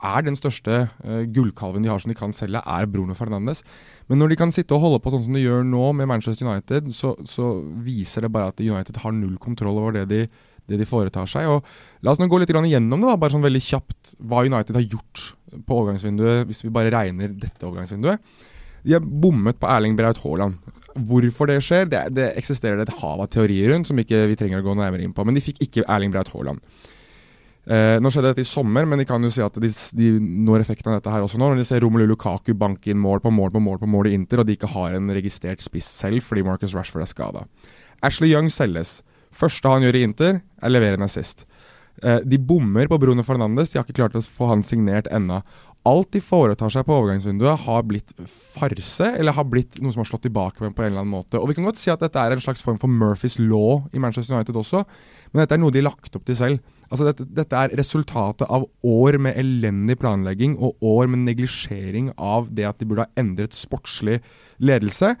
er 0.00 0.24
den 0.24 0.36
største 0.38 0.76
uh, 1.04 1.22
gullkalven 1.28 1.84
de 1.84 1.90
har 1.92 2.00
som 2.00 2.12
de 2.12 2.16
kan 2.16 2.32
selge, 2.32 2.60
er 2.60 2.88
Bruno 2.88 3.14
Fernandes. 3.16 3.62
Men 4.08 4.20
når 4.20 4.32
de 4.32 4.38
kan 4.40 4.52
sitte 4.52 4.76
og 4.76 4.84
holde 4.84 5.00
på 5.04 5.12
sånn 5.12 5.26
som 5.26 5.36
de 5.36 5.44
gjør 5.44 5.66
nå 5.68 5.90
med 5.98 6.08
Manchester 6.08 6.48
United, 6.48 6.88
så, 6.96 7.14
så 7.28 7.52
viser 7.84 8.24
det 8.24 8.32
bare 8.32 8.54
at 8.54 8.62
United 8.64 9.00
har 9.02 9.12
null 9.16 9.36
kontroll 9.42 9.80
over 9.80 9.98
det 9.98 10.06
de, 10.10 10.22
det 10.70 10.80
de 10.80 10.88
foretar 10.88 11.28
seg. 11.30 11.48
Og 11.50 11.66
La 12.04 12.14
oss 12.14 12.20
nå 12.20 12.30
gå 12.30 12.40
litt 12.40 12.52
gjennom 12.52 13.02
det, 13.02 13.08
da, 13.08 13.18
bare 13.20 13.34
sånn 13.34 13.44
veldig 13.44 13.62
kjapt, 13.64 14.14
hva 14.24 14.44
United 14.46 14.78
har 14.78 14.86
gjort 14.86 15.24
på 15.66 15.80
overgangsvinduet, 15.82 16.46
hvis 16.48 16.64
vi 16.64 16.72
bare 16.72 16.92
regner 16.94 17.34
dette 17.34 17.66
overgangsvinduet. 17.66 18.22
De 18.86 18.94
har 18.96 19.02
bommet 19.04 19.58
på 19.60 19.68
Erling 19.68 19.96
Braut 19.98 20.20
Haaland. 20.22 20.56
Hvorfor 20.94 21.50
det 21.50 21.60
skjer, 21.64 21.90
det, 21.90 22.06
det 22.16 22.30
eksisterer 22.40 22.80
det 22.80 22.88
et 22.88 23.02
hav 23.02 23.20
av 23.20 23.28
teorier 23.30 23.74
rundt 23.74 23.90
som 23.90 23.98
ikke 24.00 24.24
vi 24.30 24.38
trenger 24.38 24.62
å 24.62 24.66
gå 24.70 24.78
nærmere 24.78 25.04
inn 25.04 25.12
på. 25.16 25.26
Men 25.26 25.36
de 25.36 25.44
fikk 25.44 25.60
ikke 25.66 25.84
Erling 25.86 26.14
Braut 26.14 26.32
Haaland. 26.32 26.64
Eh, 27.70 27.98
nå 28.00 28.10
skjedde 28.10 28.32
dette 28.32 28.42
i 28.42 28.48
sommer, 28.48 28.86
men 28.88 28.98
de 28.98 29.04
kan 29.06 29.22
jo 29.22 29.30
si 29.30 29.42
at 29.44 29.58
de, 29.60 29.68
de 29.94 30.08
når 30.18 30.64
effekten 30.64 30.90
av 30.90 30.96
dette 30.98 31.12
her 31.12 31.26
også 31.26 31.38
nå. 31.38 31.52
Når 31.52 31.60
de 31.60 31.66
ser 31.68 31.84
Romelu 31.84 32.08
Lukaku 32.08 32.54
banke 32.58 32.90
inn 32.92 33.02
mål 33.02 33.20
på 33.22 33.32
mål 33.34 33.52
på 33.54 33.62
mål 33.62 33.82
på 33.82 33.90
mål 33.90 34.08
i 34.10 34.16
Inter, 34.16 34.42
og 34.42 34.48
de 34.48 34.56
ikke 34.56 34.72
har 34.72 34.96
en 34.96 35.12
registrert 35.14 35.62
spiss 35.62 35.90
selv 36.00 36.24
fordi 36.26 36.46
Marcus 36.46 36.74
Rashford 36.76 37.04
er 37.04 37.12
skada. 37.12 37.44
Ashley 38.06 38.32
Young 38.32 38.48
selges. 38.52 39.00
Første 39.30 39.70
han 39.70 39.86
gjør 39.86 39.98
i 39.98 40.04
Inter, 40.08 40.40
er 40.60 40.72
levere 40.72 41.08
sist. 41.08 41.46
Eh, 42.02 42.20
de 42.24 42.38
bommer 42.38 42.88
på 42.88 42.98
Bruno 43.00 43.24
Fernandes, 43.26 43.72
de 43.72 43.78
har 43.78 43.86
ikke 43.86 44.00
klart 44.00 44.16
å 44.16 44.22
få 44.24 44.48
han 44.50 44.64
signert 44.66 45.10
ennå. 45.12 45.42
Alt 45.88 46.10
de 46.12 46.20
foretar 46.20 46.68
seg 46.72 46.84
på 46.84 46.92
overgangsvinduet, 46.92 47.62
har 47.64 47.84
blitt 47.88 48.10
farse, 48.28 49.06
eller 49.16 49.32
har 49.32 49.46
blitt 49.48 49.78
noe 49.80 49.94
som 49.94 50.02
har 50.02 50.10
slått 50.10 50.26
tilbake 50.26 50.60
på 50.60 50.68
en 50.68 50.74
eller 50.90 51.00
annen 51.00 51.14
måte. 51.14 51.40
Og 51.40 51.48
Vi 51.48 51.56
kan 51.56 51.64
godt 51.64 51.80
si 51.80 51.88
at 51.92 52.02
dette 52.04 52.20
er 52.20 52.34
en 52.34 52.42
slags 52.42 52.60
form 52.60 52.76
for 52.76 52.88
Murphys 52.88 53.38
law 53.40 53.86
i 53.96 54.02
Manchester 54.02 54.36
United 54.36 54.58
også, 54.60 54.84
men 55.32 55.40
dette 55.40 55.56
er 55.56 55.62
noe 55.62 55.72
de 55.72 55.80
har 55.80 55.88
lagt 55.88 56.16
opp 56.16 56.26
til 56.28 56.36
selv. 56.36 56.60
Altså 56.90 57.06
dette, 57.06 57.24
dette, 57.24 57.56
er 57.56 57.72
resultatet 57.78 58.44
av 58.50 58.66
år 58.84 59.16
med 59.22 59.38
elendig 59.40 59.96
planlegging 60.02 60.58
og 60.58 60.76
år 60.84 61.08
med 61.08 61.24
neglisjering 61.24 62.12
av 62.18 62.50
det 62.52 62.66
at 62.68 62.80
de 62.80 62.88
burde 62.90 63.06
ha 63.06 63.20
endret 63.20 63.56
sportslig 63.56 64.18
ledelse, 64.58 65.14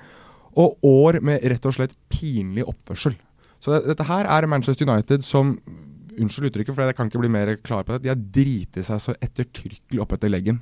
og 0.60 0.82
år 0.84 1.22
med 1.24 1.40
rett 1.46 1.64
og 1.64 1.76
slett 1.78 1.96
pinlig 2.10 2.66
oppførsel. 2.68 3.14
Så 3.60 3.74
det, 3.74 3.84
dette 3.92 4.08
her 4.08 4.28
er 4.28 4.48
Manchester 4.50 4.88
United 4.88 5.26
som 5.26 5.58
Unnskyld 6.20 6.50
uttrykket, 6.50 6.74
for 6.74 6.84
jeg 6.84 6.96
kan 6.98 7.08
ikke 7.08 7.22
bli 7.22 7.30
mer 7.32 7.54
klar 7.64 7.84
på 7.86 7.94
det. 7.94 8.04
De 8.04 8.10
har 8.12 8.18
driti 8.18 8.82
seg 8.84 9.00
så 9.00 9.14
ettertrykkelig 9.24 10.02
opp 10.02 10.12
etter 10.16 10.32
leggen. 10.32 10.58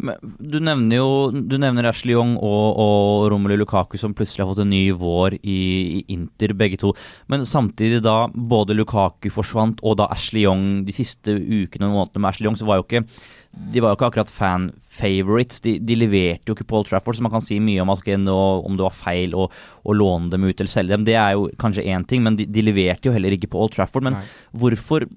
Du 0.00 0.56
nevner 0.62 0.96
jo 0.96 1.08
du 1.30 1.56
nevner 1.60 1.90
Ashley 1.90 2.14
Young 2.14 2.32
og, 2.38 2.78
og 2.80 3.26
Romelu 3.32 3.58
Lukaku 3.60 3.98
som 4.00 4.14
plutselig 4.16 4.44
har 4.44 4.48
fått 4.54 4.62
en 4.64 4.72
ny 4.72 4.86
vår 4.96 5.36
i, 5.42 5.58
i, 5.98 6.00
Inter, 6.14 6.54
begge 6.56 6.78
to. 6.80 6.94
Men 7.28 7.44
samtidig 7.48 8.00
da 8.06 8.22
både 8.32 8.76
Lukaku 8.78 9.28
forsvant 9.34 9.82
og 9.84 9.98
da 10.00 10.08
Ashley 10.14 10.46
Young 10.46 10.86
de 10.86 10.96
siste 10.96 11.34
ukene 11.36 11.90
og 11.90 11.98
månedene 11.98 12.24
med 12.24 12.30
Ashley 12.32 12.48
Young, 12.48 12.56
så 12.56 12.70
var 12.70 12.80
jo 12.80 12.86
ikke 12.88 13.04
de 13.50 13.82
var 13.82 13.92
jo 13.92 13.98
ikke 13.98 14.08
akkurat 14.10 14.30
fan-favorites. 14.30 15.62
De, 15.64 15.74
de, 15.82 15.98
leverte 15.98 16.50
jo 16.50 16.54
ikke 16.56 16.68
Paul 16.70 16.86
Trafford, 16.86 17.18
så 17.18 17.24
man 17.26 17.32
kan 17.34 17.42
si 17.44 17.58
mye 17.62 17.82
om, 17.82 17.90
at, 17.92 18.02
okay, 18.04 18.18
nå, 18.20 18.38
om 18.66 18.78
det 18.78 18.86
var 18.86 18.96
feil 18.96 19.34
å, 19.34 19.48
å, 19.50 19.94
låne 19.96 20.30
dem 20.32 20.46
ut 20.46 20.54
eller 20.54 20.70
selge 20.70 20.94
dem. 20.94 21.06
Det 21.08 21.16
er 21.18 21.34
jo 21.34 21.48
kanskje 21.60 21.86
én 21.90 22.06
ting, 22.06 22.22
men 22.26 22.38
de, 22.38 22.46
de, 22.46 22.64
leverte 22.64 23.10
jo 23.10 23.14
heller 23.14 23.34
ikke 23.34 23.50
på 23.50 23.62
Old 23.62 23.74
Trafford. 23.74 24.06
Men 24.06 24.20
hvorfor 24.54 25.08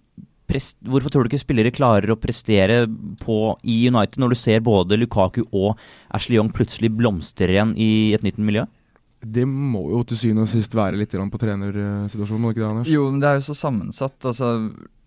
hvorfor 0.53 1.09
tror 1.09 1.25
du 1.25 1.31
ikke 1.31 1.41
spillere 1.41 1.73
klarer 1.73 2.11
å 2.13 2.19
prestere 2.19 2.83
på, 3.23 3.55
i 3.63 3.87
United 3.87 4.19
når 4.21 4.33
du 4.33 4.37
ser 4.37 4.59
både 4.61 4.99
Lukaku 4.99 5.41
og 5.47 5.79
Ashley 6.13 6.37
Young 6.37 6.51
plutselig 6.53 6.91
blomstre 6.93 7.49
igjen 7.55 7.73
i 7.79 8.13
et 8.13 8.25
nytt 8.25 8.37
miljø? 8.37 8.67
Det 9.23 9.45
må 9.47 9.85
jo 9.93 10.03
til 10.03 10.19
syvende 10.19 10.43
og 10.43 10.51
sist 10.51 10.75
være 10.75 10.99
litt 10.99 11.15
på 11.15 11.39
trenersituasjonen, 11.39 12.41
må 12.43 12.51
det 12.51 12.57
ikke 12.57 12.65
det, 12.65 12.69
Anders? 12.69 12.91
Jo, 12.91 13.07
men 13.09 13.23
det 13.23 13.29
er 13.29 13.39
jo 13.39 13.47
så 13.47 13.55
sammensatt. 13.55 14.17
Altså, 14.19 14.51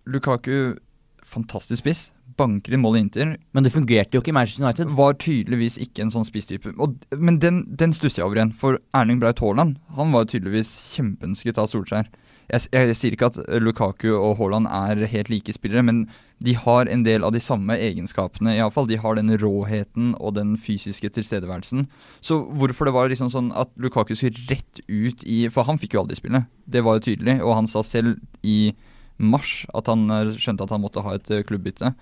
Lukaku, 0.09 0.79
fantastisk 1.23 1.85
spiss. 1.85 2.07
Banker 2.37 2.77
i 2.77 2.81
mål 2.81 2.99
i 2.99 3.03
Inter. 3.07 3.33
Men 3.57 3.67
det 3.67 3.73
fungerte 3.75 4.17
jo 4.17 4.23
ikke 4.23 4.33
i 4.35 4.37
Manchester 4.37 4.67
United. 4.67 4.93
Var 4.99 5.19
tydeligvis 5.23 5.79
ikke 5.83 6.05
en 6.05 6.13
sånn 6.15 6.29
spisstype. 6.29 6.75
Men 7.17 7.41
den, 7.43 7.65
den 7.81 7.97
stusser 7.97 8.23
jeg 8.23 8.29
over 8.29 8.41
igjen. 8.41 8.55
For 8.61 8.81
Erling 8.97 9.23
Braut 9.23 9.43
Haaland 9.45 9.81
han 9.97 10.15
var 10.15 10.29
tydeligvis 10.31 10.73
kjempeønsket 10.95 11.61
av 11.63 11.71
Solskjær 11.73 12.11
jeg, 12.47 12.69
jeg, 12.71 12.89
jeg, 12.91 12.97
sier 12.99 13.15
ikke 13.17 13.29
at 13.33 13.39
Lukaku 13.63 14.09
og 14.15 14.37
Haaland 14.39 14.69
er 14.71 15.03
helt 15.11 15.31
like 15.33 15.55
spillere, 15.55 15.83
men 15.87 16.05
de 16.45 16.55
har 16.59 16.87
en 16.93 17.03
del 17.07 17.25
av 17.27 17.33
de 17.35 17.41
samme 17.43 17.75
egenskapene. 17.75 18.55
i 18.55 18.61
alle 18.63 18.75
fall. 18.75 18.87
De 18.87 18.99
har 19.01 19.17
den 19.19 19.35
råheten 19.41 20.15
og 20.21 20.37
den 20.37 20.55
fysiske 20.61 21.11
tilstedeværelsen. 21.11 21.87
Så 22.21 22.39
hvorfor 22.55 22.87
det 22.87 22.95
var 22.95 23.11
liksom 23.11 23.33
sånn 23.33 23.51
at 23.57 23.73
Lukaku 23.77 24.15
skulle 24.15 24.47
rett 24.51 24.83
ut 24.87 25.25
i 25.25 25.49
For 25.51 25.67
han 25.67 25.81
fikk 25.83 25.97
jo 25.97 26.05
aldri 26.05 26.19
spille, 26.19 26.45
det 26.67 26.85
var 26.85 26.99
jo 26.99 27.09
tydelig. 27.11 27.41
Og 27.43 27.57
han 27.57 27.71
sa 27.71 27.83
selv 27.83 28.21
i 28.47 28.77
mars 29.19 29.65
at 29.75 29.89
han 29.89 30.07
eh, 30.13 30.37
skjønte 30.37 30.67
at 30.67 30.75
han 30.75 30.85
måtte 30.85 31.03
ha 31.03 31.17
et 31.17 31.31
eh, 31.33 31.45
klubbbytte. 31.47 31.95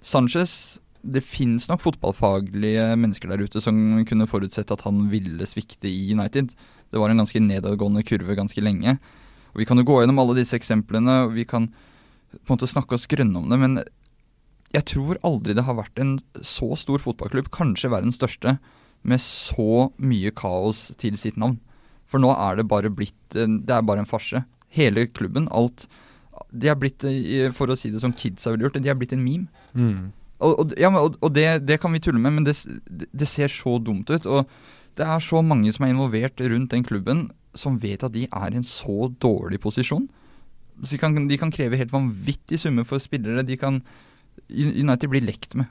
Sanchez 0.00 0.80
det 1.00 1.22
finnes 1.24 1.64
nok 1.70 1.80
fotballfaglige 1.80 2.90
mennesker 3.00 3.30
der 3.30 3.40
ute 3.40 3.60
som 3.64 3.76
kunne 4.08 4.28
forutsett 4.28 4.72
at 4.72 4.84
han 4.84 5.06
ville 5.12 5.46
svikte 5.48 5.88
i 5.88 6.12
United. 6.12 6.52
Det 6.92 7.00
var 7.00 7.12
en 7.12 7.22
ganske 7.22 7.40
nedadgående 7.40 8.04
kurve 8.04 8.36
ganske 8.36 8.60
lenge. 8.60 8.98
Og 9.54 9.62
Vi 9.62 9.66
kan 9.66 9.80
jo 9.80 9.86
gå 9.88 10.00
gjennom 10.00 10.20
alle 10.20 10.36
disse 10.38 10.56
eksemplene, 10.58 11.24
og 11.26 11.34
vi 11.34 11.46
kan 11.48 11.70
på 11.70 12.52
en 12.52 12.58
måte 12.58 12.68
snakke 12.68 12.94
oss 12.94 13.08
grønne 13.10 13.40
om 13.40 13.48
det, 13.50 13.58
men 13.58 13.80
jeg 14.70 14.86
tror 14.86 15.18
aldri 15.26 15.56
det 15.56 15.64
har 15.66 15.80
vært 15.80 15.98
en 15.98 16.18
så 16.46 16.76
stor 16.78 17.00
fotballklubb, 17.02 17.50
kanskje 17.50 17.90
verdens 17.90 18.20
største, 18.20 18.58
med 19.02 19.18
så 19.24 19.88
mye 19.96 20.30
kaos 20.36 20.90
til 21.00 21.16
sitt 21.18 21.40
navn. 21.40 21.58
For 22.06 22.22
nå 22.22 22.30
er 22.36 22.58
det 22.58 22.68
bare 22.68 22.90
blitt 22.92 23.16
Det 23.32 23.70
er 23.70 23.82
bare 23.86 24.02
en 24.02 24.08
farse. 24.10 24.44
Hele 24.68 25.06
klubben, 25.08 25.48
alt 25.50 25.88
De 26.50 26.70
er 26.70 26.78
blitt, 26.78 27.04
for 27.56 27.70
å 27.70 27.76
si 27.78 27.92
det 27.92 28.02
som 28.02 28.14
kidsa 28.16 28.52
ville 28.52 28.66
gjort, 28.66 28.80
de 28.82 28.90
er 28.90 28.98
blitt 28.98 29.14
en 29.14 29.22
meme. 29.22 29.66
Mm. 29.74 30.10
Og, 30.40 30.52
og, 30.62 30.74
ja, 30.80 30.88
og, 30.96 31.18
og 31.20 31.34
det, 31.36 31.46
det, 31.68 31.78
kan 31.82 31.92
vi 31.92 32.00
tulle 32.02 32.20
med, 32.22 32.38
men 32.38 32.46
det, 32.46 32.56
det 32.88 33.28
ser 33.28 33.52
så 33.52 33.76
dumt 33.82 34.10
ut. 34.10 34.26
Og 34.26 34.48
det 34.98 35.06
er 35.06 35.22
så 35.24 35.42
mange 35.44 35.72
som 35.74 35.84
er 35.86 35.92
involvert 35.94 36.40
rundt 36.40 36.72
den 36.72 36.86
klubben 36.86 37.28
som 37.56 37.78
vet 37.82 38.04
at 38.06 38.14
de 38.14 38.26
er 38.26 38.54
i 38.54 38.60
en 38.60 38.66
så 38.66 39.10
dårlig 39.20 39.60
posisjon. 39.62 40.06
Så 40.80 40.94
de 40.94 41.00
kan, 41.02 41.16
de 41.28 41.38
kan 41.40 41.52
kreve 41.52 41.78
helt 41.78 41.92
vanvittige 41.92 42.60
summer 42.62 42.86
for 42.88 43.02
spillere. 43.02 43.44
De 43.44 43.58
kan 43.60 43.82
United 44.48 45.10
blir 45.12 45.24
lekt 45.26 45.56
med. 45.58 45.68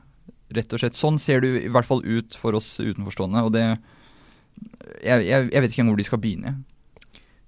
Rett 0.54 0.74
og 0.74 0.82
slett. 0.82 0.98
Sånn 0.98 1.20
ser 1.22 1.42
det 1.44 1.54
i 1.64 1.72
hvert 1.72 1.88
fall 1.88 2.04
ut 2.06 2.38
for 2.38 2.58
oss 2.58 2.78
utenforstående. 2.82 3.46
Og 3.46 3.56
det 3.56 3.66
Jeg, 5.00 5.24
jeg, 5.24 5.50
jeg 5.54 5.62
vet 5.62 5.72
ikke 5.72 5.82
engang 5.82 5.94
hvor 5.94 6.02
de 6.02 6.08
skal 6.08 6.20
begynne. 6.20 6.52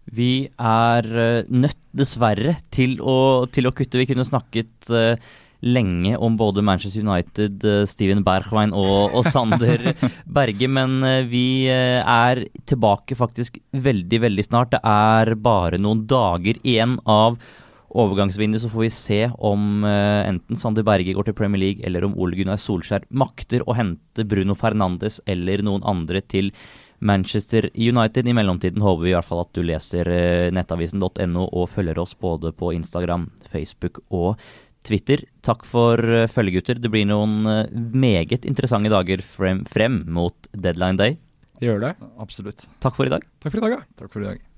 Vi 0.09 0.49
er 0.57 1.05
eh, 1.05 1.51
nødt, 1.51 1.77
dessverre, 1.95 2.57
til 2.73 2.97
å, 3.03 3.45
til 3.51 3.69
å 3.69 3.73
kutte. 3.75 3.99
Vi 3.99 4.07
kunne 4.09 4.25
snakket 4.27 4.89
uh, 4.91 5.13
lenge 5.61 6.15
om 6.17 6.37
både 6.39 6.63
Manchester 6.65 7.03
United, 7.03 7.63
uh, 7.67 7.83
Steven 7.87 8.23
Bergwijn 8.25 8.73
og, 8.75 9.13
og 9.15 9.27
Sander 9.27 9.91
Berge, 10.39 10.69
men 10.71 10.99
uh, 11.03 11.21
vi 11.27 11.67
er 11.69 12.45
tilbake 12.67 13.17
faktisk 13.19 13.59
veldig, 13.71 14.21
veldig 14.25 14.47
snart. 14.47 14.73
Det 14.73 14.81
er 14.87 15.35
bare 15.35 15.81
noen 15.83 16.05
dager 16.09 16.59
igjen 16.63 16.97
av 17.05 17.39
overgangsvinduet, 17.91 18.63
så 18.63 18.71
får 18.71 18.85
vi 18.85 18.91
se 18.95 19.17
om 19.43 19.83
enten 19.83 20.55
Sander 20.55 20.85
Berge 20.87 21.11
går 21.11 21.27
til 21.27 21.35
Premier 21.35 21.59
League, 21.59 21.83
eller 21.83 22.05
om 22.07 22.13
Ole 22.15 22.37
Gunnar 22.39 22.55
Solskjær 22.55 23.03
makter 23.11 23.65
å 23.67 23.75
hente 23.75 24.23
Bruno 24.23 24.55
Fernandes 24.55 25.19
eller 25.27 25.59
noen 25.67 25.83
andre 25.83 26.23
til 26.23 26.53
Manchester 27.01 27.69
United. 27.73 28.27
I 28.27 28.35
mellomtiden 28.37 28.83
håper 28.83 29.03
vi 29.03 29.11
i 29.11 29.15
hvert 29.15 29.27
fall 29.27 29.43
at 29.43 29.53
du 29.57 29.63
leser 29.65 30.09
eh, 30.11 30.49
nettavisen.no 30.53 31.47
og 31.47 31.71
følger 31.73 32.01
oss 32.01 32.13
både 32.13 32.53
på 32.53 32.73
Instagram, 32.77 33.29
Facebook 33.51 34.03
og 34.09 34.35
Twitter. 34.85 35.25
Takk 35.45 35.65
for 35.69 35.97
eh, 36.01 36.29
følget, 36.29 36.59
gutter. 36.59 36.81
Det 36.81 36.93
blir 36.93 37.09
noen 37.09 37.41
eh, 37.49 37.73
meget 37.73 38.45
interessante 38.49 38.93
dager 38.93 39.25
frem, 39.25 39.65
frem 39.69 40.03
mot 40.13 40.53
deadline 40.53 41.01
day. 41.01 41.17
Gjør 41.61 41.83
det. 41.87 41.95
Absolutt. 42.21 42.65
Takk 42.81 42.97
for 42.97 43.09
i 43.09 43.13
dag. 43.13 43.25
Takk 43.41 43.53
for 43.53 43.61
i 43.61 43.67
dag, 43.67 43.77
ja. 43.79 43.83
Takk 43.97 44.13
for 44.13 44.23
i 44.23 44.31
dag. 44.31 44.50